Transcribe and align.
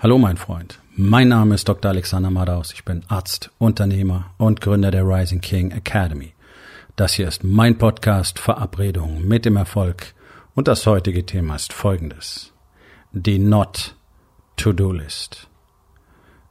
Hallo 0.00 0.16
mein 0.16 0.36
Freund, 0.36 0.78
mein 0.94 1.26
Name 1.26 1.56
ist 1.56 1.68
Dr. 1.68 1.90
Alexander 1.90 2.30
Madaus, 2.30 2.72
ich 2.72 2.84
bin 2.84 3.02
Arzt, 3.08 3.50
Unternehmer 3.58 4.30
und 4.38 4.60
Gründer 4.60 4.92
der 4.92 5.02
Rising 5.02 5.40
King 5.40 5.72
Academy. 5.72 6.34
Das 6.94 7.14
hier 7.14 7.26
ist 7.26 7.42
mein 7.42 7.78
Podcast 7.78 8.38
Verabredung 8.38 9.26
mit 9.26 9.44
dem 9.44 9.56
Erfolg 9.56 10.14
und 10.54 10.68
das 10.68 10.86
heutige 10.86 11.26
Thema 11.26 11.56
ist 11.56 11.72
folgendes. 11.72 12.52
Die 13.10 13.40
Not 13.40 13.96
To-Do 14.54 14.92
List. 14.92 15.48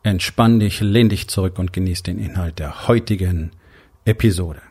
Entspann 0.03 0.59
dich, 0.59 0.81
lehn 0.81 1.07
dich 1.07 1.29
zurück 1.29 1.57
und 1.57 1.71
genieß 1.71 2.03
den 2.03 2.19
Inhalt 2.19 2.59
der 2.59 2.89
heutigen 2.89 3.51
Episode. 4.03 4.61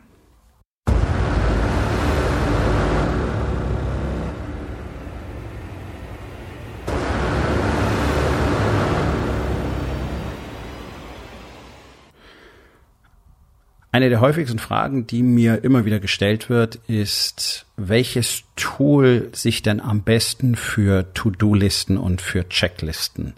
Eine 13.96 14.10
der 14.10 14.20
häufigsten 14.20 14.59
Fragen, 14.59 15.06
die 15.06 15.23
mir 15.23 15.64
immer 15.64 15.86
wieder 15.86 16.00
gestellt 16.00 16.50
wird, 16.50 16.74
ist, 16.86 17.64
welches 17.78 18.42
Tool 18.55 19.30
sich 19.32 19.62
denn 19.62 19.80
am 19.80 20.02
besten 20.02 20.55
für 20.55 21.14
To-Do-Listen 21.14 21.96
und 21.96 22.20
für 22.20 22.46
Checklisten 22.46 23.32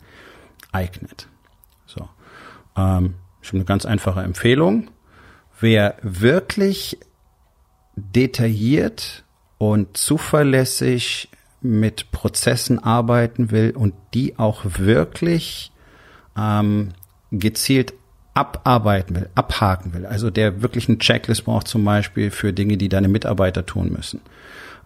eignet. 0.72 1.28
So, 1.86 2.08
ähm, 2.76 3.14
ich 3.40 3.50
habe 3.50 3.58
eine 3.58 3.66
ganz 3.66 3.86
einfache 3.86 4.22
Empfehlung. 4.22 4.90
Wer 5.60 5.94
wirklich 6.02 6.98
detailliert 7.94 9.22
und 9.58 9.96
zuverlässig 9.96 11.28
mit 11.60 12.10
Prozessen 12.10 12.80
arbeiten 12.82 13.52
will 13.52 13.76
und 13.76 13.94
die 14.12 14.40
auch 14.40 14.62
wirklich 14.64 15.70
ähm, 16.36 16.94
gezielt 17.30 17.94
abarbeiten 18.38 19.16
will, 19.16 19.28
abhaken 19.34 19.92
will, 19.92 20.06
also 20.06 20.30
der 20.30 20.62
wirklich 20.62 20.88
eine 20.88 20.98
Checklist 20.98 21.44
braucht 21.44 21.66
zum 21.66 21.84
Beispiel 21.84 22.30
für 22.30 22.52
Dinge, 22.52 22.76
die 22.76 22.88
deine 22.88 23.08
Mitarbeiter 23.08 23.66
tun 23.66 23.92
müssen, 23.92 24.20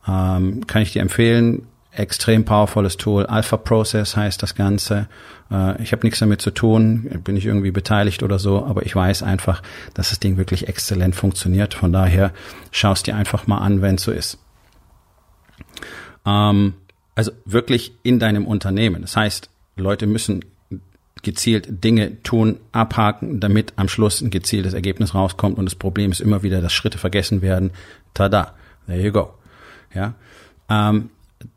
ähm, 0.08 0.66
kann 0.66 0.82
ich 0.82 0.92
dir 0.92 1.02
empfehlen. 1.02 1.66
Extrem 1.94 2.46
powervolles 2.46 2.96
Tool. 2.96 3.26
Alpha 3.26 3.58
Process 3.58 4.16
heißt 4.16 4.42
das 4.42 4.54
Ganze. 4.54 5.08
Äh, 5.50 5.82
ich 5.82 5.92
habe 5.92 6.06
nichts 6.06 6.20
damit 6.20 6.40
zu 6.40 6.50
tun, 6.50 7.20
bin 7.22 7.36
ich 7.36 7.44
irgendwie 7.44 7.70
beteiligt 7.70 8.22
oder 8.22 8.38
so, 8.38 8.64
aber 8.64 8.86
ich 8.86 8.96
weiß 8.96 9.22
einfach, 9.22 9.62
dass 9.92 10.08
das 10.08 10.18
Ding 10.18 10.38
wirklich 10.38 10.68
exzellent 10.68 11.14
funktioniert. 11.14 11.74
Von 11.74 11.92
daher 11.92 12.32
schaust 12.70 13.06
dir 13.06 13.14
einfach 13.14 13.46
mal 13.46 13.58
an, 13.58 13.82
wenn 13.82 13.96
es 13.96 14.04
so 14.04 14.10
ist. 14.10 14.38
Ähm, 16.24 16.72
also 17.14 17.32
wirklich 17.44 17.92
in 18.02 18.18
deinem 18.18 18.46
Unternehmen. 18.46 19.02
Das 19.02 19.14
heißt, 19.14 19.50
Leute 19.76 20.06
müssen 20.06 20.42
gezielt 21.22 21.84
Dinge 21.84 22.22
tun, 22.22 22.58
abhaken, 22.72 23.40
damit 23.40 23.74
am 23.76 23.88
Schluss 23.88 24.20
ein 24.20 24.30
gezieltes 24.30 24.74
Ergebnis 24.74 25.14
rauskommt. 25.14 25.58
Und 25.58 25.64
das 25.64 25.74
Problem 25.74 26.10
ist 26.10 26.20
immer 26.20 26.42
wieder, 26.42 26.60
dass 26.60 26.72
Schritte 26.72 26.98
vergessen 26.98 27.42
werden. 27.42 27.70
Tada, 28.14 28.54
there 28.86 29.00
you 29.00 29.12
go. 29.12 29.34
Ja, 29.94 30.14
ähm, 30.68 31.10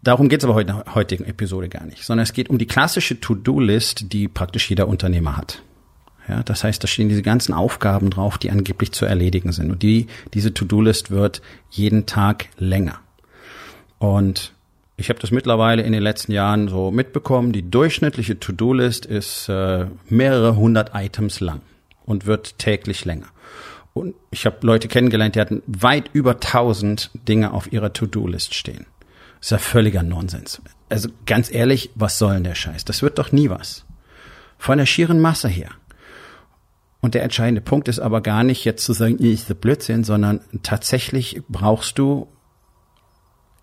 darum 0.04 0.30
geht 0.30 0.40
es 0.40 0.46
aber 0.46 0.56
heute 0.56 0.72
in 0.72 0.78
der 0.78 0.96
heutigen 0.96 1.26
Episode 1.26 1.70
gar 1.70 1.86
nicht, 1.86 2.04
sondern 2.04 2.24
es 2.24 2.34
geht 2.34 2.50
um 2.50 2.58
die 2.58 2.68
klassische 2.68 3.20
To-Do-List, 3.20 4.12
die 4.14 4.28
praktisch 4.28 4.70
jeder 4.70 4.88
Unternehmer 4.88 5.38
hat. 5.38 5.62
Ja, 6.28 6.42
das 6.42 6.64
heißt, 6.64 6.84
da 6.84 6.88
stehen 6.88 7.08
diese 7.08 7.22
ganzen 7.22 7.54
Aufgaben 7.54 8.10
drauf, 8.10 8.38
die 8.40 8.50
angeblich 8.50 8.92
zu 8.92 9.06
erledigen 9.06 9.52
sind. 9.52 9.72
Und 9.72 9.84
die, 9.84 10.08
diese 10.34 10.54
To-Do-List 10.54 11.12
wird 11.12 11.42
jeden 11.70 12.08
Tag 12.08 12.48
länger. 12.58 13.00
Und 14.00 14.55
ich 14.98 15.10
habe 15.10 15.20
das 15.20 15.32
mittlerweile 15.32 15.82
in 15.84 15.92
den 15.92 16.04
letzten 16.04 16.32
Jahren 16.32 16.70
so 16.70 16.92
mitbekommen. 16.92 17.52
Die 17.52 17.70
durchschnittliche 17.70 18.40
To-Do-List 18.40 19.06
ist 19.06 19.50
äh, 19.50 19.88
mehrere 20.08 20.56
hundert 20.56 20.92
Items 20.94 21.40
lang 21.40 21.62
und 22.06 22.26
wird 22.26 22.58
täglich 22.60 23.04
länger. 23.04 23.28
Und 23.94 24.16
ich 24.32 24.46
habe 24.46 24.58
Leute 24.62 24.88
kennengelernt, 24.88 25.36
die 25.36 25.42
hatten 25.42 25.64
weit 25.68 26.10
über 26.14 26.40
tausend 26.40 27.12
Dinge 27.14 27.52
auf 27.52 27.72
ihrer 27.72 27.94
To-Do-List 27.94 28.54
stehen. 28.54 28.86
Das 29.40 29.48
ist 29.48 29.52
ja 29.52 29.58
völliger 29.58 30.04
Nonsens. 30.04 30.62
Also 30.90 31.10
ganz 31.26 31.52
ehrlich, 31.52 31.92
was 31.96 32.18
soll 32.18 32.34
denn 32.34 32.44
der 32.44 32.56
Scheiß? 32.56 32.86
Das 32.86 33.02
wird 33.02 33.20
doch 33.20 33.32
nie 33.32 33.50
was. 33.50 33.86
Von 34.58 34.78
der 34.78 34.86
schieren 34.86 35.20
Masse 35.20 35.48
her. 35.48 35.70
Und 37.02 37.14
der 37.14 37.24
entscheidende 37.24 37.62
Punkt 37.62 37.88
ist 37.88 38.00
aber 38.00 38.22
gar 38.22 38.44
nicht 38.44 38.66
jetzt 38.66 38.84
zu 38.84 38.94
sagen, 38.94 39.18
ich 39.20 39.50
ist 39.50 39.62
Blödsinn, 39.62 40.04
sondern 40.04 40.42
tatsächlich 40.64 41.42
brauchst 41.48 42.00
du 42.00 42.28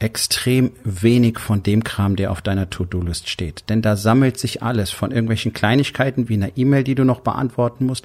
extrem 0.03 0.73
wenig 0.83 1.39
von 1.39 1.63
dem 1.63 1.85
Kram, 1.85 2.17
der 2.17 2.33
auf 2.33 2.43
deiner 2.43 2.69
To-Do-List 2.69 3.29
steht. 3.29 3.69
Denn 3.69 3.83
da 3.83 3.95
sammelt 3.95 4.37
sich 4.37 4.61
alles 4.61 4.91
von 4.91 5.13
irgendwelchen 5.13 5.53
Kleinigkeiten 5.53 6.29
wie 6.29 6.35
einer 6.35 6.57
E-Mail, 6.57 6.83
die 6.83 6.97
du 6.97 7.05
noch 7.05 7.21
beantworten 7.21 7.87
musst, 7.87 8.05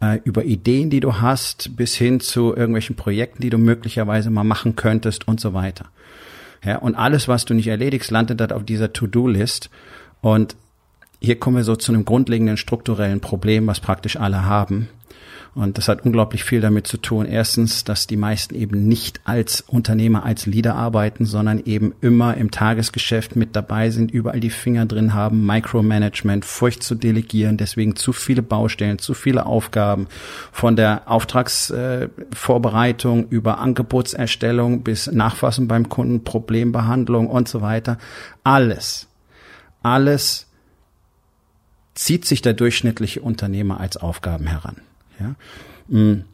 äh, 0.00 0.20
über 0.24 0.44
Ideen, 0.44 0.88
die 0.88 1.00
du 1.00 1.20
hast, 1.20 1.76
bis 1.76 1.94
hin 1.94 2.20
zu 2.20 2.56
irgendwelchen 2.56 2.96
Projekten, 2.96 3.42
die 3.42 3.50
du 3.50 3.58
möglicherweise 3.58 4.30
mal 4.30 4.42
machen 4.42 4.74
könntest 4.74 5.28
und 5.28 5.38
so 5.38 5.52
weiter. 5.52 5.86
Ja, 6.64 6.78
und 6.78 6.94
alles, 6.94 7.28
was 7.28 7.44
du 7.44 7.52
nicht 7.52 7.68
erledigst, 7.68 8.10
landet 8.10 8.40
dann 8.40 8.52
auf 8.52 8.64
dieser 8.64 8.94
To-Do-List. 8.94 9.68
Und 10.22 10.56
hier 11.20 11.38
kommen 11.38 11.58
wir 11.58 11.64
so 11.64 11.76
zu 11.76 11.92
einem 11.92 12.06
grundlegenden 12.06 12.56
strukturellen 12.56 13.20
Problem, 13.20 13.66
was 13.66 13.80
praktisch 13.80 14.16
alle 14.16 14.46
haben. 14.46 14.88
Und 15.54 15.78
das 15.78 15.86
hat 15.86 16.04
unglaublich 16.04 16.42
viel 16.42 16.60
damit 16.60 16.88
zu 16.88 16.96
tun. 16.96 17.26
Erstens, 17.26 17.84
dass 17.84 18.08
die 18.08 18.16
meisten 18.16 18.56
eben 18.56 18.88
nicht 18.88 19.20
als 19.22 19.60
Unternehmer, 19.60 20.24
als 20.24 20.46
Leader 20.46 20.74
arbeiten, 20.74 21.26
sondern 21.26 21.62
eben 21.64 21.94
immer 22.00 22.36
im 22.36 22.50
Tagesgeschäft 22.50 23.36
mit 23.36 23.54
dabei 23.54 23.90
sind, 23.90 24.10
überall 24.10 24.40
die 24.40 24.50
Finger 24.50 24.86
drin 24.86 25.14
haben, 25.14 25.46
Micromanagement, 25.46 26.44
Furcht 26.44 26.82
zu 26.82 26.96
delegieren, 26.96 27.56
deswegen 27.56 27.94
zu 27.94 28.12
viele 28.12 28.42
Baustellen, 28.42 28.98
zu 28.98 29.14
viele 29.14 29.46
Aufgaben, 29.46 30.08
von 30.50 30.74
der 30.74 31.08
Auftragsvorbereitung 31.08 33.28
über 33.28 33.60
Angebotserstellung 33.60 34.82
bis 34.82 35.06
Nachfassen 35.06 35.68
beim 35.68 35.88
Kunden, 35.88 36.24
Problembehandlung 36.24 37.28
und 37.28 37.48
so 37.48 37.60
weiter. 37.60 37.98
Alles, 38.42 39.06
alles 39.84 40.48
zieht 41.94 42.24
sich 42.24 42.42
der 42.42 42.54
durchschnittliche 42.54 43.20
Unternehmer 43.20 43.78
als 43.78 43.96
Aufgaben 43.96 44.48
heran. 44.48 44.78
Ja? 45.20 45.34
Mm. 45.88 46.24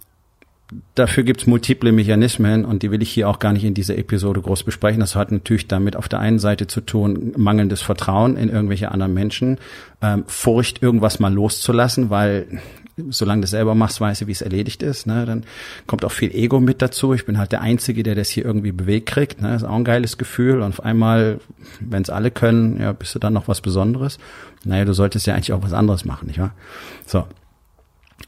Dafür 0.95 1.25
gibt's 1.25 1.49
multiple 1.49 1.91
Mechanismen 1.91 2.65
und 2.65 2.85
die 2.85 2.93
will 2.93 3.03
ich 3.03 3.11
hier 3.11 3.29
auch 3.29 3.41
gar 3.41 3.53
nicht 3.53 3.65
in 3.65 3.75
dieser 3.75 3.99
Episode 3.99 4.41
groß 4.41 4.63
besprechen. 4.63 5.01
Das 5.01 5.17
hat 5.17 5.33
natürlich 5.33 5.67
damit 5.67 5.97
auf 5.97 6.09
der 6.09 6.21
einen 6.21 6.39
Seite 6.39 6.69
zu 6.69 6.81
tun, 6.81 7.33
mangelndes 7.37 7.83
Vertrauen 7.83 8.37
in 8.37 8.49
irgendwelche 8.49 8.93
anderen 8.93 9.13
Menschen, 9.13 9.59
ähm, 10.01 10.23
Furcht, 10.29 10.81
irgendwas 10.81 11.19
mal 11.19 11.35
loszulassen, 11.35 12.09
weil 12.11 12.61
solange 13.09 13.41
du 13.41 13.45
das 13.45 13.51
selber 13.51 13.75
machst, 13.75 14.01
weißt 14.01 14.23
du, 14.23 14.27
wie 14.27 14.33
es 14.33 14.43
erledigt 14.43 14.83
ist. 14.83 15.07
Ne? 15.07 15.25
Dann 15.27 15.45
kommt 15.87 16.05
auch 16.05 16.13
viel 16.13 16.35
Ego 16.35 16.61
mit 16.61 16.83
dazu. 16.83 17.15
Ich 17.15 17.25
bin 17.25 17.39
halt 17.39 17.53
der 17.53 17.63
Einzige, 17.63 18.03
der 18.03 18.15
das 18.15 18.29
hier 18.29 18.45
irgendwie 18.45 18.73
bewegt 18.73 19.07
kriegt. 19.07 19.41
Ne? 19.41 19.49
Das 19.49 19.63
ist 19.63 19.69
auch 19.69 19.75
ein 19.75 19.85
geiles 19.85 20.19
Gefühl. 20.19 20.61
Und 20.61 20.69
auf 20.69 20.85
einmal, 20.85 21.41
wenn 21.81 22.03
es 22.03 22.11
alle 22.11 22.31
können, 22.31 22.81
ja, 22.81 22.93
bist 22.93 23.15
du 23.15 23.19
dann 23.19 23.33
noch 23.33 23.49
was 23.49 23.61
Besonderes. 23.61 24.19
Naja, 24.65 24.85
du 24.85 24.93
solltest 24.93 25.27
ja 25.27 25.35
eigentlich 25.35 25.53
auch 25.53 25.63
was 25.63 25.73
anderes 25.73 26.05
machen, 26.05 26.27
nicht 26.27 26.39
wahr? 26.39 26.55
So, 27.07 27.25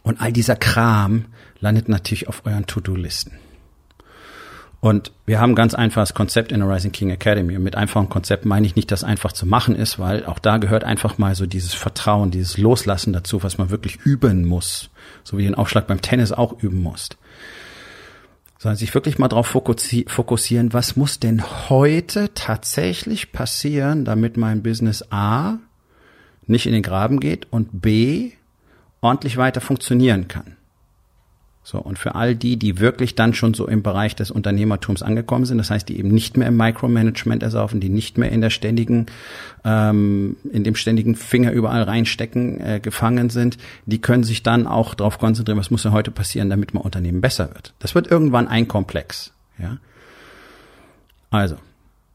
und 0.03 0.21
all 0.21 0.33
dieser 0.33 0.57
Kram 0.57 1.27
landet 1.61 1.89
natürlich 1.89 2.29
auf 2.29 2.43
euren 2.45 2.67
To-Do-Listen. 2.67 3.39
Und 4.83 5.13
wir 5.27 5.39
haben 5.39 5.55
ganz 5.55 5.75
einfaches 5.75 6.13
Konzept 6.13 6.51
in 6.51 6.59
der 6.59 6.69
Rising 6.69 6.91
King 6.91 7.11
Academy. 7.11 7.57
Und 7.57 7.63
mit 7.63 7.77
einfachem 7.77 8.09
Konzept 8.09 8.45
meine 8.45 8.67
ich 8.67 8.75
nicht, 8.75 8.91
dass 8.91 9.05
einfach 9.05 9.31
zu 9.31 9.47
machen 9.47 9.77
ist, 9.77 10.01
weil 10.01 10.27
auch 10.27 10.41
da 10.41 10.57
gehört 10.57 10.83
einfach 10.83 11.19
mal 11.19 11.37
so 11.37 11.47
dieses 11.47 11.73
Vertrauen, 11.73 12.33
dieses 12.33 12.59
Loslassen 12.59 13.13
dazu, 13.13 13.45
was 13.45 13.59
man 13.59 13.71
wirklich 13.71 14.01
üben 14.05 14.45
muss. 14.45 14.91
So 15.23 15.39
wie 15.39 15.45
den 15.45 15.55
Aufschlag 15.55 15.87
beim 15.87 16.03
Tennis 16.03 16.33
auch 16.33 16.61
üben 16.61 16.83
muss. 16.83 17.11
Sondern 18.59 18.77
sich 18.77 18.93
wirklich 18.93 19.21
mal 19.21 19.29
darauf 19.29 19.47
fokussieren, 19.47 20.73
was 20.73 20.97
muss 20.97 21.21
denn 21.21 21.45
heute 21.69 22.35
tatsächlich 22.35 23.31
passieren, 23.31 24.05
damit 24.05 24.37
mein 24.37 24.65
Business 24.65 25.05
A 25.13 25.59
nicht 26.49 26.67
in 26.67 26.73
den 26.73 26.83
Graben 26.83 27.21
geht 27.21 27.47
und 27.53 27.83
B 27.83 28.33
ordentlich 29.03 29.37
weiter 29.37 29.61
funktionieren 29.61 30.29
kann. 30.29 30.57
So, 31.65 31.79
und 31.79 31.97
für 31.97 32.17
all 32.17 32.35
die, 32.35 32.57
die 32.57 32.81
wirklich 32.81 33.15
dann 33.15 33.35
schon 33.35 33.55
so 33.55 33.69
im 33.69 33.85
Bereich 33.85 34.17
des 34.17 34.33
Unternehmertums 34.33 35.01
angekommen 35.03 35.45
sind, 35.45 35.59
das 35.59 35.71
heißt, 35.71 35.89
die 35.89 35.97
eben 35.97 36.09
nicht 36.09 36.37
mehr 36.37 36.49
im 36.49 36.57
Micromanagement 36.57 37.43
ersaufen, 37.43 37.79
die 37.79 37.89
nicht 37.89 38.19
mehr 38.19 38.33
in 38.33 38.41
der 38.41 38.51
ständigen, 38.51 39.07
ähm, 39.65 40.37
in 40.51 40.65
dem 40.65 40.75
ständigen 40.75 41.15
Finger 41.15 41.53
überall 41.53 41.85
reinstecken, 41.85 42.61
äh, 42.61 42.81
gefangen 42.81 43.31
sind, 43.31 43.59
die 43.87 44.01
können 44.01 44.25
sich 44.25 44.43
dann 44.43 44.67
auch 44.67 44.95
darauf 44.95 45.19
konzentrieren, 45.19 45.59
was 45.59 45.71
muss 45.71 45.83
denn 45.83 45.93
heute 45.93 46.11
passieren, 46.11 46.51
damit 46.51 46.75
mein 46.75 46.83
Unternehmen 46.83 47.21
besser 47.21 47.55
wird. 47.55 47.75
Das 47.79 47.95
wird 47.95 48.09
irgendwann 48.09 48.49
ein 48.49 48.67
Komplex, 48.67 49.33
ja. 49.59 49.79
Also, 51.31 51.57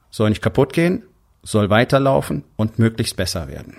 soll 0.10 0.30
nicht 0.30 0.42
kaputt 0.42 0.74
gehen, 0.74 1.04
soll 1.42 1.70
weiterlaufen 1.70 2.44
und 2.58 2.80
möglichst 2.80 3.16
besser 3.16 3.48
werden. 3.48 3.78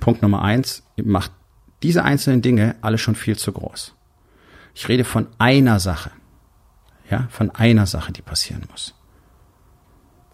Punkt 0.00 0.20
Nummer 0.20 0.42
eins, 0.42 0.82
macht 1.02 1.32
diese 1.82 2.04
einzelnen 2.04 2.42
Dinge 2.42 2.76
alle 2.80 2.98
schon 2.98 3.14
viel 3.14 3.36
zu 3.36 3.52
groß. 3.52 3.94
Ich 4.74 4.88
rede 4.88 5.04
von 5.04 5.26
einer 5.38 5.80
Sache. 5.80 6.10
Ja, 7.10 7.26
von 7.30 7.50
einer 7.50 7.86
Sache, 7.86 8.12
die 8.12 8.22
passieren 8.22 8.64
muss. 8.70 8.94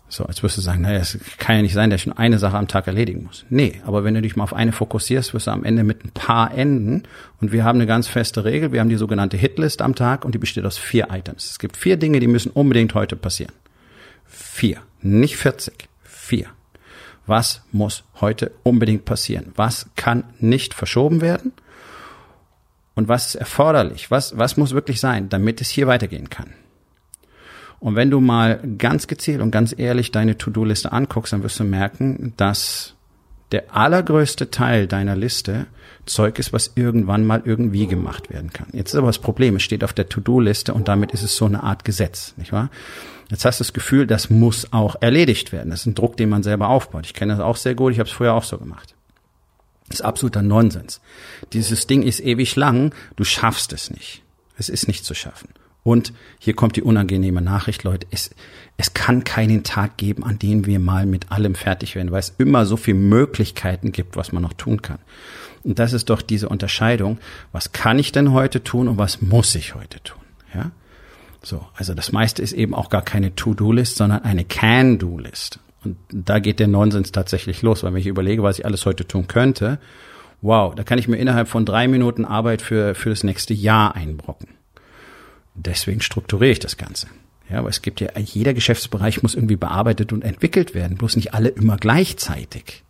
So, 0.08 0.24
als 0.26 0.42
wirst 0.42 0.56
du 0.56 0.60
sagen, 0.60 0.82
naja, 0.82 0.98
es 0.98 1.18
kann 1.38 1.56
ja 1.56 1.62
nicht 1.62 1.72
sein, 1.72 1.90
dass 1.90 2.02
ich 2.02 2.06
nur 2.06 2.18
eine 2.18 2.38
Sache 2.38 2.56
am 2.56 2.68
Tag 2.68 2.86
erledigen 2.86 3.24
muss. 3.24 3.44
Nee, 3.48 3.80
aber 3.84 4.04
wenn 4.04 4.14
du 4.14 4.22
dich 4.22 4.36
mal 4.36 4.44
auf 4.44 4.54
eine 4.54 4.72
fokussierst, 4.72 5.34
wirst 5.34 5.46
du 5.46 5.50
am 5.50 5.64
Ende 5.64 5.82
mit 5.82 6.04
ein 6.04 6.10
paar 6.10 6.52
enden. 6.52 7.02
Und 7.40 7.52
wir 7.52 7.64
haben 7.64 7.78
eine 7.78 7.86
ganz 7.86 8.06
feste 8.06 8.44
Regel. 8.44 8.70
Wir 8.70 8.80
haben 8.80 8.88
die 8.88 8.96
sogenannte 8.96 9.36
Hitlist 9.36 9.82
am 9.82 9.94
Tag 9.94 10.24
und 10.24 10.34
die 10.34 10.38
besteht 10.38 10.64
aus 10.66 10.78
vier 10.78 11.08
Items. 11.10 11.50
Es 11.50 11.58
gibt 11.58 11.76
vier 11.76 11.96
Dinge, 11.96 12.20
die 12.20 12.26
müssen 12.26 12.50
unbedingt 12.52 12.94
heute 12.94 13.16
passieren. 13.16 13.52
Vier. 14.24 14.82
Nicht 15.00 15.36
40. 15.36 15.88
Vier. 16.02 16.46
Was 17.26 17.62
muss 17.72 18.04
heute 18.20 18.52
unbedingt 18.62 19.04
passieren? 19.04 19.52
Was 19.56 19.86
kann 19.96 20.24
nicht 20.40 20.74
verschoben 20.74 21.20
werden? 21.20 21.52
Und 22.94 23.08
was 23.08 23.26
ist 23.26 23.34
erforderlich? 23.36 24.10
Was, 24.10 24.36
was 24.38 24.56
muss 24.56 24.72
wirklich 24.72 25.00
sein, 25.00 25.28
damit 25.28 25.60
es 25.60 25.70
hier 25.70 25.86
weitergehen 25.86 26.30
kann? 26.30 26.52
Und 27.80 27.96
wenn 27.96 28.10
du 28.10 28.20
mal 28.20 28.60
ganz 28.78 29.06
gezielt 29.06 29.40
und 29.40 29.50
ganz 29.50 29.74
ehrlich 29.76 30.10
deine 30.10 30.38
To-Do-Liste 30.38 30.92
anguckst, 30.92 31.32
dann 31.32 31.42
wirst 31.42 31.60
du 31.60 31.64
merken, 31.64 32.32
dass 32.36 32.94
der 33.54 33.74
allergrößte 33.74 34.50
Teil 34.50 34.88
deiner 34.88 35.14
Liste 35.14 35.66
Zeug 36.06 36.40
ist, 36.40 36.52
was 36.52 36.72
irgendwann 36.74 37.24
mal 37.24 37.40
irgendwie 37.44 37.86
gemacht 37.86 38.30
werden 38.30 38.52
kann. 38.52 38.66
Jetzt 38.72 38.92
ist 38.92 38.98
aber 38.98 39.06
das 39.06 39.20
Problem, 39.20 39.56
es 39.56 39.62
steht 39.62 39.84
auf 39.84 39.92
der 39.92 40.08
To-Do-Liste 40.08 40.74
und 40.74 40.88
damit 40.88 41.12
ist 41.12 41.22
es 41.22 41.36
so 41.36 41.46
eine 41.46 41.62
Art 41.62 41.84
Gesetz, 41.84 42.34
nicht 42.36 42.52
wahr? 42.52 42.68
Jetzt 43.30 43.44
hast 43.44 43.60
du 43.60 43.64
das 43.64 43.72
Gefühl, 43.72 44.06
das 44.06 44.28
muss 44.28 44.72
auch 44.72 44.96
erledigt 45.00 45.52
werden. 45.52 45.70
Das 45.70 45.80
ist 45.80 45.86
ein 45.86 45.94
Druck, 45.94 46.16
den 46.16 46.28
man 46.28 46.42
selber 46.42 46.68
aufbaut. 46.68 47.06
Ich 47.06 47.14
kenne 47.14 47.32
das 47.32 47.40
auch 47.40 47.56
sehr 47.56 47.76
gut, 47.76 47.92
ich 47.92 48.00
habe 48.00 48.08
es 48.08 48.14
früher 48.14 48.34
auch 48.34 48.42
so 48.42 48.58
gemacht. 48.58 48.94
Das 49.88 50.00
ist 50.00 50.04
absoluter 50.04 50.42
Nonsens. 50.42 51.00
Dieses 51.52 51.86
Ding 51.86 52.02
ist 52.02 52.20
ewig 52.20 52.56
lang, 52.56 52.92
du 53.14 53.22
schaffst 53.22 53.72
es 53.72 53.88
nicht. 53.88 54.22
Es 54.58 54.68
ist 54.68 54.88
nicht 54.88 55.04
zu 55.04 55.14
schaffen. 55.14 55.48
Und 55.84 56.14
hier 56.38 56.54
kommt 56.54 56.76
die 56.76 56.82
unangenehme 56.82 57.42
Nachricht, 57.42 57.84
Leute. 57.84 58.06
Es, 58.10 58.30
es 58.78 58.94
kann 58.94 59.22
keinen 59.22 59.62
Tag 59.64 59.98
geben, 59.98 60.24
an 60.24 60.38
dem 60.38 60.64
wir 60.66 60.80
mal 60.80 61.04
mit 61.04 61.30
allem 61.30 61.54
fertig 61.54 61.94
werden, 61.94 62.10
weil 62.10 62.20
es 62.20 62.34
immer 62.38 62.64
so 62.64 62.76
viele 62.76 62.98
Möglichkeiten 62.98 63.92
gibt, 63.92 64.16
was 64.16 64.32
man 64.32 64.42
noch 64.42 64.54
tun 64.54 64.80
kann. 64.80 64.98
Und 65.62 65.78
das 65.78 65.92
ist 65.92 66.08
doch 66.08 66.22
diese 66.22 66.48
Unterscheidung. 66.48 67.18
Was 67.52 67.72
kann 67.72 67.98
ich 67.98 68.12
denn 68.12 68.32
heute 68.32 68.64
tun 68.64 68.88
und 68.88 68.96
was 68.96 69.20
muss 69.20 69.54
ich 69.54 69.74
heute 69.74 70.02
tun? 70.02 70.22
Ja? 70.54 70.70
So. 71.42 71.66
Also 71.74 71.92
das 71.92 72.12
meiste 72.12 72.40
ist 72.40 72.54
eben 72.54 72.74
auch 72.74 72.88
gar 72.88 73.02
keine 73.02 73.34
To-Do-List, 73.34 73.96
sondern 73.96 74.22
eine 74.22 74.46
Can-Do-List. 74.46 75.60
Und 75.84 75.98
da 76.10 76.38
geht 76.38 76.60
der 76.60 76.68
Nonsens 76.68 77.12
tatsächlich 77.12 77.60
los, 77.60 77.82
weil 77.82 77.92
wenn 77.92 78.00
ich 78.00 78.06
überlege, 78.06 78.42
was 78.42 78.58
ich 78.58 78.64
alles 78.64 78.86
heute 78.86 79.06
tun 79.06 79.26
könnte, 79.26 79.78
wow, 80.40 80.74
da 80.74 80.82
kann 80.82 80.98
ich 80.98 81.08
mir 81.08 81.16
innerhalb 81.16 81.48
von 81.48 81.66
drei 81.66 81.88
Minuten 81.88 82.24
Arbeit 82.24 82.62
für, 82.62 82.94
für 82.94 83.10
das 83.10 83.22
nächste 83.22 83.52
Jahr 83.52 83.94
einbrocken. 83.94 84.48
Deswegen 85.54 86.00
strukturiere 86.00 86.52
ich 86.52 86.58
das 86.58 86.76
Ganze. 86.76 87.06
Ja, 87.48 87.58
aber 87.58 87.68
es 87.68 87.82
gibt 87.82 88.00
ja, 88.00 88.08
jeder 88.18 88.54
Geschäftsbereich 88.54 89.22
muss 89.22 89.34
irgendwie 89.34 89.56
bearbeitet 89.56 90.12
und 90.12 90.24
entwickelt 90.24 90.74
werden, 90.74 90.96
bloß 90.96 91.16
nicht 91.16 91.34
alle 91.34 91.50
immer 91.50 91.76
gleichzeitig. 91.76 92.82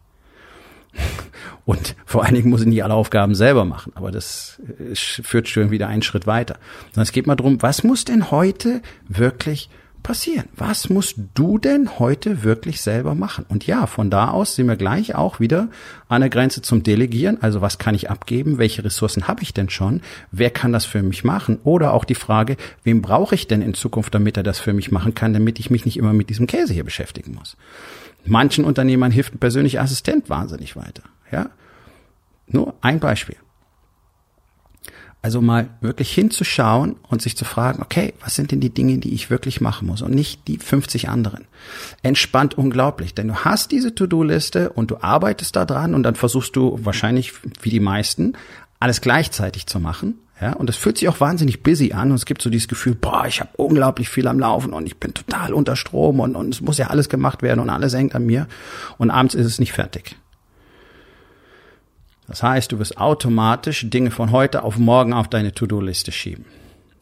Und 1.65 1.97
vor 2.05 2.25
allen 2.25 2.35
Dingen 2.35 2.51
muss 2.51 2.61
ich 2.61 2.67
nicht 2.67 2.85
alle 2.85 2.95
Aufgaben 2.95 3.35
selber 3.35 3.65
machen, 3.65 3.93
aber 3.97 4.11
das 4.13 4.61
äh, 4.79 4.95
führt 4.95 5.49
schon 5.49 5.71
wieder 5.71 5.89
einen 5.89 6.03
Schritt 6.03 6.27
weiter. 6.27 6.59
Sondern 6.91 7.05
es 7.05 7.13
geht 7.13 7.27
mal 7.27 7.37
drum, 7.37 7.63
was 7.63 7.85
muss 7.85 8.05
denn 8.05 8.31
heute 8.31 8.83
wirklich 9.09 9.71
passieren? 10.05 10.49
Was 10.55 10.89
musst 10.89 11.17
du 11.35 11.59
denn 11.59 11.99
heute 11.99 12.45
wirklich 12.45 12.81
selber 12.81 13.17
machen? 13.17 13.45
Und 13.49 13.67
ja, 13.67 13.89
von 13.89 14.11
da 14.11 14.31
aus 14.31 14.55
sind 14.55 14.69
wir 14.69 14.77
gleich 14.77 15.17
auch 15.17 15.41
wieder 15.41 15.69
an 16.09 16.21
der 16.21 16.31
Grenze 16.31 16.63
zum 16.63 16.85
Delegieren. 16.85 17.43
Also 17.43 17.61
was 17.61 17.79
kann 17.79 17.97
ich 17.97 18.09
abgeben? 18.09 18.59
Welche 18.59 18.85
Ressourcen 18.85 19.27
habe 19.27 19.43
ich 19.43 19.53
denn 19.53 19.69
schon? 19.69 20.03
Wer 20.31 20.51
kann 20.51 20.73
das 20.73 20.85
für 20.85 21.03
mich 21.03 21.25
machen? 21.25 21.59
Oder 21.65 21.93
auch 21.93 22.05
die 22.05 22.15
Frage, 22.15 22.57
wem 22.85 23.03
brauche 23.03 23.35
ich 23.35 23.49
denn 23.49 23.63
in 23.63 23.75
Zukunft, 23.75 24.15
damit 24.15 24.37
er 24.37 24.45
das 24.45 24.61
für 24.61 24.73
mich 24.73 24.93
machen 24.93 25.15
kann, 25.15 25.33
damit 25.33 25.59
ich 25.59 25.71
mich 25.71 25.85
nicht 25.85 25.97
immer 25.97 26.13
mit 26.13 26.31
diesem 26.31 26.47
Käse 26.47 26.73
hier 26.73 26.85
beschäftigen 26.85 27.35
muss? 27.35 27.57
Manchen 28.25 28.65
Unternehmern 28.65 29.11
hilft 29.11 29.35
ein 29.35 29.39
persönlicher 29.39 29.83
Assistent 29.83 30.31
wahnsinnig 30.31 30.77
weiter. 30.77 31.03
Ja? 31.33 31.51
Nur 32.47 32.75
ein 32.81 33.01
Beispiel. 33.01 33.37
Also 35.25 35.41
mal 35.41 35.71
wirklich 35.81 36.13
hinzuschauen 36.13 36.97
und 37.09 37.23
sich 37.23 37.35
zu 37.35 37.47
fragen, 37.47 37.81
okay, 37.81 38.13
was 38.21 38.35
sind 38.35 38.53
denn 38.53 38.61
die 38.61 38.69
Dinge, 38.69 38.99
die 38.99 39.15
ich 39.15 39.31
wirklich 39.31 39.63
machen 39.63 39.89
muss 39.89 40.03
und 40.03 40.15
nicht 40.15 40.47
die 40.49 40.59
50 40.59 41.09
anderen. 41.09 41.47
Entspannt 42.03 42.59
unglaublich, 42.59 43.15
denn 43.15 43.29
du 43.29 43.37
hast 43.37 43.73
diese 43.73 43.95
To-Do-Liste 43.95 44.69
und 44.69 44.91
du 44.91 44.99
arbeitest 45.01 45.57
da 45.57 45.65
dran 45.65 45.95
und 45.95 46.03
dann 46.03 46.15
versuchst 46.15 46.55
du 46.57 46.79
wahrscheinlich 46.83 47.33
wie 47.63 47.71
die 47.71 47.81
meisten 47.81 48.35
alles 48.81 49.01
gleichzeitig 49.01 49.67
zu 49.67 49.81
machen. 49.81 50.19
Ja, 50.43 50.53
und 50.53 50.69
das 50.69 50.77
fühlt 50.77 50.99
sich 50.99 51.09
auch 51.09 51.21
wahnsinnig 51.21 51.63
busy 51.63 51.95
an 51.95 52.11
und 52.11 52.17
es 52.17 52.27
gibt 52.27 52.43
so 52.43 52.51
dieses 52.51 52.69
Gefühl, 52.69 52.95
boah, 52.95 53.25
ich 53.27 53.41
habe 53.41 53.49
unglaublich 53.57 54.11
viel 54.11 54.29
am 54.29 54.39
Laufen 54.39 54.75
und 54.75 54.85
ich 54.85 54.99
bin 54.99 55.15
total 55.15 55.55
unter 55.55 55.75
Strom 55.75 56.21
und, 56.21 56.37
und 56.37 56.53
es 56.53 56.61
muss 56.61 56.77
ja 56.77 56.89
alles 56.89 57.09
gemacht 57.09 57.41
werden 57.41 57.61
und 57.61 57.71
alles 57.71 57.95
hängt 57.95 58.15
an 58.15 58.27
mir 58.27 58.47
und 58.99 59.11
abends 59.11 59.35
ist 59.35 59.47
es 59.47 59.59
nicht 59.59 59.73
fertig. 59.73 60.17
Das 62.27 62.43
heißt, 62.43 62.73
du 62.73 62.79
wirst 62.79 62.99
automatisch 62.99 63.89
Dinge 63.89 64.11
von 64.11 64.31
heute 64.31 64.63
auf 64.63 64.79
morgen 64.79 65.13
auf 65.13 65.29
deine 65.29 65.53
To-Do-Liste 65.53 66.13
schieben. 66.13 66.45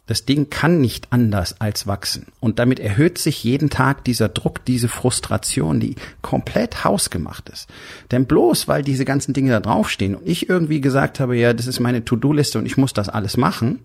Das 0.06 0.24
Ding 0.24 0.50
kann 0.50 0.80
nicht 0.80 1.06
anders 1.10 1.60
als 1.60 1.86
wachsen. 1.86 2.26
Und 2.40 2.58
damit 2.58 2.80
erhöht 2.80 3.18
sich 3.18 3.44
jeden 3.44 3.70
Tag 3.70 4.04
dieser 4.04 4.28
Druck, 4.28 4.64
diese 4.64 4.88
Frustration, 4.88 5.78
die 5.78 5.94
komplett 6.22 6.84
hausgemacht 6.84 7.48
ist. 7.48 7.68
Denn 8.10 8.26
bloß 8.26 8.66
weil 8.66 8.82
diese 8.82 9.04
ganzen 9.04 9.32
Dinge 9.32 9.52
da 9.52 9.60
draufstehen 9.60 10.16
und 10.16 10.26
ich 10.26 10.48
irgendwie 10.48 10.80
gesagt 10.80 11.20
habe, 11.20 11.36
ja, 11.36 11.52
das 11.52 11.68
ist 11.68 11.78
meine 11.78 12.04
To-Do-Liste 12.04 12.58
und 12.58 12.66
ich 12.66 12.76
muss 12.76 12.92
das 12.92 13.08
alles 13.08 13.36
machen, 13.36 13.78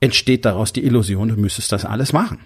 entsteht 0.00 0.44
daraus 0.44 0.72
die 0.72 0.84
Illusion, 0.84 1.28
du 1.28 1.36
müsstest 1.36 1.70
das 1.70 1.84
alles 1.84 2.12
machen. 2.12 2.38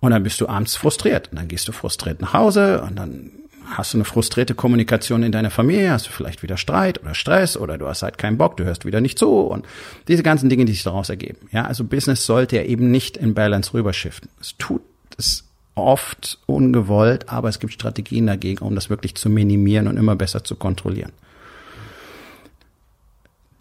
Und 0.00 0.12
dann 0.12 0.22
bist 0.22 0.40
du 0.40 0.48
abends 0.48 0.76
frustriert. 0.76 1.28
Und 1.30 1.38
dann 1.38 1.48
gehst 1.48 1.68
du 1.68 1.72
frustriert 1.72 2.20
nach 2.22 2.32
Hause 2.32 2.82
und 2.82 2.96
dann 2.96 3.30
hast 3.70 3.92
du 3.92 3.98
eine 3.98 4.04
frustrierte 4.04 4.54
Kommunikation 4.54 5.22
in 5.22 5.32
deiner 5.32 5.50
Familie, 5.50 5.90
hast 5.90 6.06
du 6.06 6.10
vielleicht 6.10 6.42
wieder 6.42 6.56
Streit 6.56 7.00
oder 7.00 7.14
Stress 7.14 7.56
oder 7.56 7.78
du 7.78 7.86
hast 7.86 8.02
halt 8.02 8.18
keinen 8.18 8.38
Bock, 8.38 8.56
du 8.56 8.64
hörst 8.64 8.84
wieder 8.84 9.00
nicht 9.00 9.18
zu 9.18 9.30
und 9.30 9.66
diese 10.08 10.22
ganzen 10.22 10.48
Dinge, 10.48 10.64
die 10.64 10.72
sich 10.72 10.82
daraus 10.82 11.08
ergeben. 11.08 11.48
Ja, 11.52 11.64
also 11.64 11.84
Business 11.84 12.24
sollte 12.24 12.56
ja 12.56 12.62
eben 12.62 12.90
nicht 12.90 13.16
in 13.16 13.34
Balance 13.34 13.74
rüberschiften. 13.74 14.28
Es 14.40 14.56
tut 14.56 14.82
es 15.16 15.44
oft 15.74 16.38
ungewollt, 16.46 17.28
aber 17.28 17.48
es 17.48 17.60
gibt 17.60 17.72
Strategien 17.72 18.26
dagegen, 18.26 18.64
um 18.64 18.74
das 18.74 18.90
wirklich 18.90 19.14
zu 19.14 19.28
minimieren 19.28 19.86
und 19.86 19.96
immer 19.96 20.16
besser 20.16 20.44
zu 20.44 20.56
kontrollieren. 20.56 21.12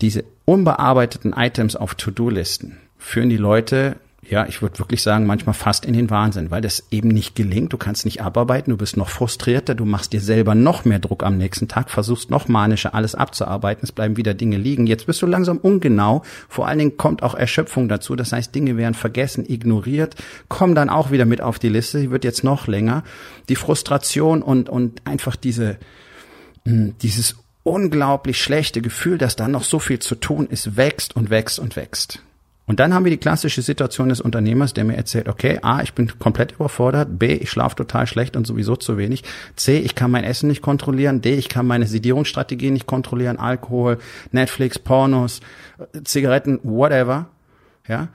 Diese 0.01 0.23
unbearbeiteten 0.45 1.33
Items 1.33 1.75
auf 1.75 1.95
To-Do-Listen 1.95 2.77
führen 2.97 3.29
die 3.29 3.37
Leute 3.37 3.97
ja, 4.29 4.45
ich 4.45 4.61
würde 4.61 4.79
wirklich 4.79 5.01
sagen, 5.01 5.25
manchmal 5.25 5.53
fast 5.53 5.85
in 5.85 5.93
den 5.93 6.09
Wahnsinn, 6.09 6.51
weil 6.51 6.59
das 6.61 6.83
eben 6.91 7.07
nicht 7.07 7.35
gelingt. 7.35 7.71
Du 7.71 7.77
kannst 7.77 8.03
nicht 8.03 8.21
abarbeiten, 8.21 8.71
du 8.71 8.77
bist 8.77 8.97
noch 8.97 9.07
frustrierter, 9.07 9.73
du 9.73 9.85
machst 9.85 10.11
dir 10.11 10.19
selber 10.19 10.53
noch 10.53 10.83
mehr 10.83 10.99
Druck 10.99 11.23
am 11.23 11.37
nächsten 11.37 11.69
Tag, 11.69 11.89
versuchst 11.89 12.29
noch 12.29 12.49
manischer 12.49 12.93
alles 12.93 13.15
abzuarbeiten, 13.15 13.85
es 13.85 13.93
bleiben 13.93 14.17
wieder 14.17 14.33
Dinge 14.33 14.57
liegen. 14.57 14.85
Jetzt 14.85 15.05
bist 15.05 15.21
du 15.21 15.27
langsam 15.27 15.57
ungenau. 15.57 16.23
Vor 16.49 16.67
allen 16.67 16.79
Dingen 16.79 16.97
kommt 16.97 17.23
auch 17.23 17.35
Erschöpfung 17.35 17.87
dazu. 17.87 18.17
Das 18.17 18.33
heißt, 18.33 18.53
Dinge 18.53 18.75
werden 18.75 18.95
vergessen, 18.95 19.45
ignoriert, 19.47 20.15
kommen 20.49 20.75
dann 20.75 20.89
auch 20.89 21.09
wieder 21.09 21.25
mit 21.25 21.39
auf 21.39 21.57
die 21.57 21.69
Liste. 21.69 22.01
Die 22.01 22.11
wird 22.11 22.25
jetzt 22.25 22.43
noch 22.43 22.67
länger. 22.67 23.03
Die 23.47 23.55
Frustration 23.55 24.41
und, 24.41 24.67
und 24.67 25.01
einfach 25.05 25.37
diese, 25.37 25.77
hm, 26.65 26.95
dieses 27.01 27.37
unglaublich 27.63 28.41
schlechte 28.41 28.81
Gefühl, 28.81 29.17
dass 29.17 29.37
da 29.37 29.47
noch 29.47 29.63
so 29.63 29.79
viel 29.79 29.99
zu 29.99 30.15
tun 30.15 30.47
ist, 30.47 30.75
wächst 30.75 31.15
und 31.15 31.29
wächst 31.29 31.59
und 31.59 31.77
wächst. 31.77 32.21
Und 32.67 32.81
dann 32.81 32.93
haben 32.93 33.05
wir 33.05 33.11
die 33.11 33.17
klassische 33.17 33.61
Situation 33.61 34.09
des 34.09 34.19
Unternehmers, 34.19 34.73
der 34.73 34.83
mir 34.83 34.97
erzählt, 34.97 35.29
okay, 35.29 35.59
A, 35.61 35.81
ich 35.81 35.93
bin 35.93 36.19
komplett 36.19 36.51
überfordert, 36.51 37.17
B, 37.17 37.33
ich 37.33 37.49
schlafe 37.49 37.77
total 37.77 38.07
schlecht 38.07 38.35
und 38.35 38.45
sowieso 38.45 38.75
zu 38.75 38.97
wenig, 38.97 39.23
C, 39.55 39.79
ich 39.79 39.95
kann 39.95 40.11
mein 40.11 40.25
Essen 40.25 40.49
nicht 40.49 40.61
kontrollieren, 40.61 41.21
D, 41.21 41.35
ich 41.35 41.47
kann 41.47 41.65
meine 41.65 41.87
Sedierungsstrategie 41.87 42.71
nicht 42.71 42.85
kontrollieren, 42.85 43.39
Alkohol, 43.39 43.99
Netflix, 44.33 44.77
Pornos, 44.79 45.39
Zigaretten, 46.03 46.59
whatever, 46.63 47.29
ja. 47.87 48.09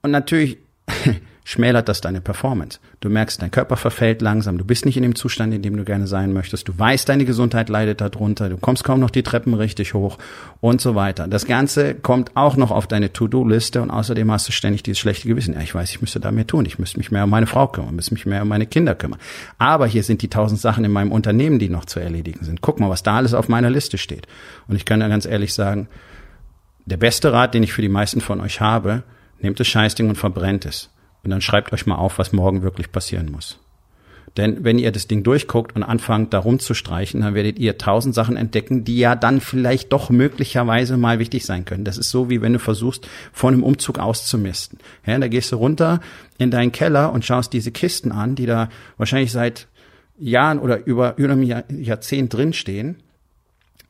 Und 0.00 0.12
natürlich 0.12 0.56
schmälert 1.44 1.88
das 1.88 2.00
deine 2.00 2.20
Performance. 2.20 2.78
Du 3.00 3.08
merkst, 3.08 3.42
dein 3.42 3.50
Körper 3.50 3.76
verfällt 3.76 4.22
langsam, 4.22 4.58
du 4.58 4.64
bist 4.64 4.84
nicht 4.84 4.96
in 4.96 5.02
dem 5.02 5.14
Zustand, 5.14 5.52
in 5.52 5.62
dem 5.62 5.76
du 5.76 5.84
gerne 5.84 6.06
sein 6.06 6.32
möchtest, 6.32 6.68
du 6.68 6.78
weißt, 6.78 7.08
deine 7.08 7.24
Gesundheit 7.24 7.68
leidet 7.68 8.00
darunter, 8.00 8.48
du 8.48 8.56
kommst 8.56 8.84
kaum 8.84 9.00
noch 9.00 9.10
die 9.10 9.22
Treppen 9.22 9.54
richtig 9.54 9.94
hoch 9.94 10.18
und 10.60 10.80
so 10.80 10.94
weiter. 10.94 11.26
Das 11.26 11.46
Ganze 11.46 11.94
kommt 11.94 12.36
auch 12.36 12.56
noch 12.56 12.70
auf 12.70 12.86
deine 12.86 13.12
To-Do-Liste 13.12 13.82
und 13.82 13.90
außerdem 13.90 14.30
hast 14.30 14.46
du 14.48 14.52
ständig 14.52 14.82
dieses 14.82 15.00
schlechte 15.00 15.26
Gewissen. 15.26 15.54
Ja, 15.54 15.60
ich 15.60 15.74
weiß, 15.74 15.90
ich 15.90 16.00
müsste 16.00 16.20
da 16.20 16.30
mehr 16.30 16.46
tun, 16.46 16.64
ich 16.64 16.78
müsste 16.78 16.98
mich 16.98 17.10
mehr 17.10 17.24
um 17.24 17.30
meine 17.30 17.46
Frau 17.46 17.66
kümmern, 17.66 17.96
müsste 17.96 18.14
mich 18.14 18.26
mehr 18.26 18.42
um 18.42 18.48
meine 18.48 18.66
Kinder 18.66 18.94
kümmern. 18.94 19.18
Aber 19.58 19.86
hier 19.86 20.04
sind 20.04 20.22
die 20.22 20.28
tausend 20.28 20.60
Sachen 20.60 20.84
in 20.84 20.92
meinem 20.92 21.10
Unternehmen, 21.10 21.58
die 21.58 21.68
noch 21.68 21.86
zu 21.86 21.98
erledigen 21.98 22.44
sind. 22.44 22.60
Guck 22.60 22.78
mal, 22.78 22.90
was 22.90 23.02
da 23.02 23.16
alles 23.16 23.34
auf 23.34 23.48
meiner 23.48 23.70
Liste 23.70 23.98
steht. 23.98 24.26
Und 24.68 24.76
ich 24.76 24.84
kann 24.84 25.00
da 25.00 25.08
ganz 25.08 25.26
ehrlich 25.26 25.54
sagen, 25.54 25.88
der 26.86 26.96
beste 26.96 27.32
Rat, 27.32 27.54
den 27.54 27.62
ich 27.62 27.72
für 27.72 27.82
die 27.82 27.88
meisten 27.88 28.20
von 28.20 28.40
euch 28.40 28.60
habe, 28.60 29.02
nehmt 29.40 29.60
das 29.60 29.66
Scheißding 29.66 30.08
und 30.08 30.16
verbrennt 30.16 30.66
es. 30.66 30.90
Und 31.24 31.30
dann 31.30 31.40
schreibt 31.40 31.72
euch 31.72 31.86
mal 31.86 31.96
auf, 31.96 32.18
was 32.18 32.32
morgen 32.32 32.62
wirklich 32.62 32.90
passieren 32.90 33.30
muss. 33.30 33.58
Denn 34.36 34.64
wenn 34.64 34.78
ihr 34.78 34.92
das 34.92 35.08
Ding 35.08 35.22
durchguckt 35.24 35.76
und 35.76 35.82
anfangt, 35.82 36.32
da 36.32 36.38
rumzustreichen, 36.38 37.20
dann 37.20 37.34
werdet 37.34 37.58
ihr 37.58 37.76
tausend 37.76 38.14
Sachen 38.14 38.36
entdecken, 38.36 38.82
die 38.82 38.96
ja 38.96 39.14
dann 39.14 39.40
vielleicht 39.40 39.92
doch 39.92 40.08
möglicherweise 40.08 40.96
mal 40.96 41.18
wichtig 41.18 41.44
sein 41.44 41.66
können. 41.66 41.84
Das 41.84 41.98
ist 41.98 42.10
so, 42.10 42.30
wie 42.30 42.40
wenn 42.40 42.54
du 42.54 42.58
versuchst, 42.58 43.06
vor 43.32 43.50
einem 43.50 43.62
Umzug 43.62 43.98
auszumisten. 43.98 44.78
Ja, 45.04 45.18
da 45.18 45.28
gehst 45.28 45.52
du 45.52 45.56
runter 45.56 46.00
in 46.38 46.50
deinen 46.50 46.72
Keller 46.72 47.12
und 47.12 47.26
schaust 47.26 47.52
diese 47.52 47.72
Kisten 47.72 48.10
an, 48.10 48.34
die 48.34 48.46
da 48.46 48.70
wahrscheinlich 48.96 49.32
seit 49.32 49.68
Jahren 50.18 50.58
oder 50.58 50.86
über, 50.86 51.18
über 51.18 51.32
einem 51.32 51.42
Jahrzehnt 51.42 52.32
drinstehen, 52.32 53.02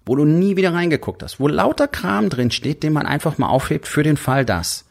wo 0.04 0.16
du 0.16 0.24
nie 0.24 0.56
wieder 0.56 0.74
reingeguckt 0.74 1.22
hast, 1.22 1.38
wo 1.38 1.46
lauter 1.46 1.86
Kram 1.86 2.28
drinsteht, 2.30 2.82
den 2.82 2.92
man 2.92 3.06
einfach 3.06 3.38
mal 3.38 3.48
aufhebt 3.48 3.86
für 3.86 4.02
den 4.02 4.16
Fall 4.16 4.44
das. 4.44 4.86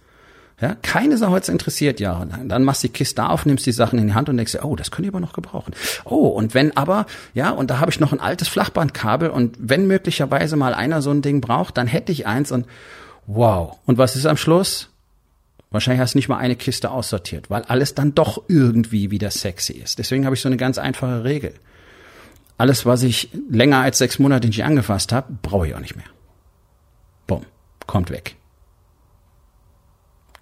Ja, 0.62 0.76
keine 0.84 1.18
Sau 1.18 1.32
hat's 1.32 1.50
interessiert 1.50 2.00
jahrelang. 2.00 2.48
Dann 2.48 2.64
machst 2.64 2.84
du 2.84 2.88
die 2.88 2.94
Kiste 2.94 3.28
auf, 3.28 3.48
nimmst 3.48 3.66
die 3.66 3.72
Sachen 3.72 3.98
in 3.98 4.08
die 4.08 4.14
Hand 4.14 4.30
und 4.30 4.38
denkst 4.38 4.52
dir, 4.52 4.64
oh, 4.64 4.76
das 4.76 4.92
könnte 4.92 5.08
ich 5.08 5.14
aber 5.14 5.20
noch 5.20 5.34
gebrauchen. 5.34 5.74
Oh, 6.06 6.28
und 6.28 6.54
wenn 6.54 6.78
aber, 6.78 7.08
ja, 7.34 7.50
und 7.50 7.72
da 7.72 7.80
habe 7.80 7.90
ich 7.90 8.00
noch 8.00 8.14
ein 8.14 8.20
altes 8.20 8.48
Flachbandkabel 8.48 9.32
und 9.32 9.58
wenn 9.60 9.88
möglicherweise 9.88 10.58
mal 10.58 10.76
einer 10.76 11.02
so 11.02 11.10
ein 11.10 11.24
Ding 11.24 11.42
braucht, 11.42 11.78
dann 11.78 11.88
hätte 11.88 12.12
ich 12.12 12.28
eins 12.28 12.52
und 12.52 12.68
wow. 13.26 13.80
Und 13.88 13.98
was 13.98 14.16
ist 14.16 14.28
am 14.28 14.38
Schluss? 14.38 14.90
Wahrscheinlich 15.72 16.02
hast 16.02 16.14
du 16.14 16.20
nicht 16.20 16.30
mal 16.30 16.38
eine 16.38 16.56
Kiste 16.56 16.92
aussortiert, 16.92 17.50
weil 17.50 17.64
alles 17.64 17.96
dann 17.96 18.14
doch 18.14 18.44
irgendwie 18.48 19.10
wieder 19.10 19.32
sexy 19.32 19.74
ist. 19.74 19.98
Deswegen 19.98 20.26
habe 20.26 20.36
ich 20.36 20.42
so 20.42 20.50
eine 20.50 20.58
ganz 20.58 20.78
einfache 20.78 21.24
Regel. 21.24 21.56
Alles, 22.60 22.86
was 22.86 23.02
ich 23.02 23.30
länger 23.50 23.80
als 23.80 23.98
sechs 23.98 24.20
Monate 24.20 24.46
nicht 24.46 24.64
angefasst 24.64 25.12
habe, 25.12 25.34
brauche 25.42 25.68
ich 25.68 25.74
auch 25.74 25.80
nicht 25.80 25.96
mehr. 25.96 26.06
Bumm, 27.26 27.46
kommt 27.88 28.12
weg 28.12 28.36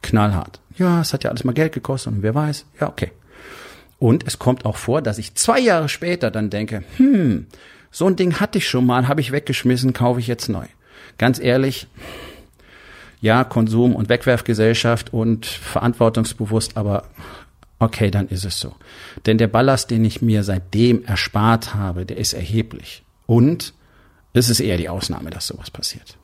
knallhart. 0.02 0.60
Ja, 0.78 1.02
es 1.02 1.14
hat 1.14 1.24
ja 1.24 1.30
alles 1.30 1.44
mal 1.44 1.54
Geld 1.54 1.74
gekostet 1.74 2.14
und 2.14 2.24
wer 2.24 2.36
weiß. 2.36 2.66
Ja, 2.80 2.88
okay. 2.88 3.12
Und 4.00 4.26
es 4.26 4.40
kommt 4.40 4.66
auch 4.66 4.78
vor, 4.78 5.02
dass 5.02 5.18
ich 5.18 5.36
zwei 5.36 5.60
Jahre 5.60 5.90
später 5.90 6.32
dann 6.32 6.50
denke, 6.50 6.84
hm, 6.98 7.48
so 7.92 8.08
ein 8.08 8.16
Ding 8.16 8.40
hatte 8.40 8.58
ich 8.58 8.68
schon 8.68 8.86
mal, 8.86 9.08
habe 9.08 9.22
ich 9.22 9.32
weggeschmissen, 9.32 9.94
kaufe 9.94 10.20
ich 10.20 10.28
jetzt 10.28 10.48
neu. 10.48 10.66
Ganz 11.18 11.40
ehrlich, 11.40 11.88
ja, 13.20 13.44
Konsum 13.44 13.96
und 13.96 14.08
Wegwerfgesellschaft 14.08 15.12
und 15.14 15.46
verantwortungsbewusst, 15.46 16.78
aber 16.78 17.04
okay, 17.80 18.12
dann 18.12 18.28
ist 18.30 18.46
es 18.46 18.60
so. 18.60 18.76
Denn 19.26 19.38
der 19.38 19.48
Ballast, 19.48 19.92
den 19.92 20.06
ich 20.06 20.22
mir 20.22 20.44
seitdem 20.44 21.04
erspart 21.04 21.74
habe, 21.76 22.06
der 22.06 22.18
ist 22.18 22.34
erheblich. 22.34 23.04
Und 23.26 23.74
es 24.34 24.50
ist 24.50 24.60
eher 24.60 24.78
die 24.78 24.90
Ausnahme, 24.90 25.30
dass 25.30 25.48
sowas 25.48 25.72
passiert. 25.72 26.19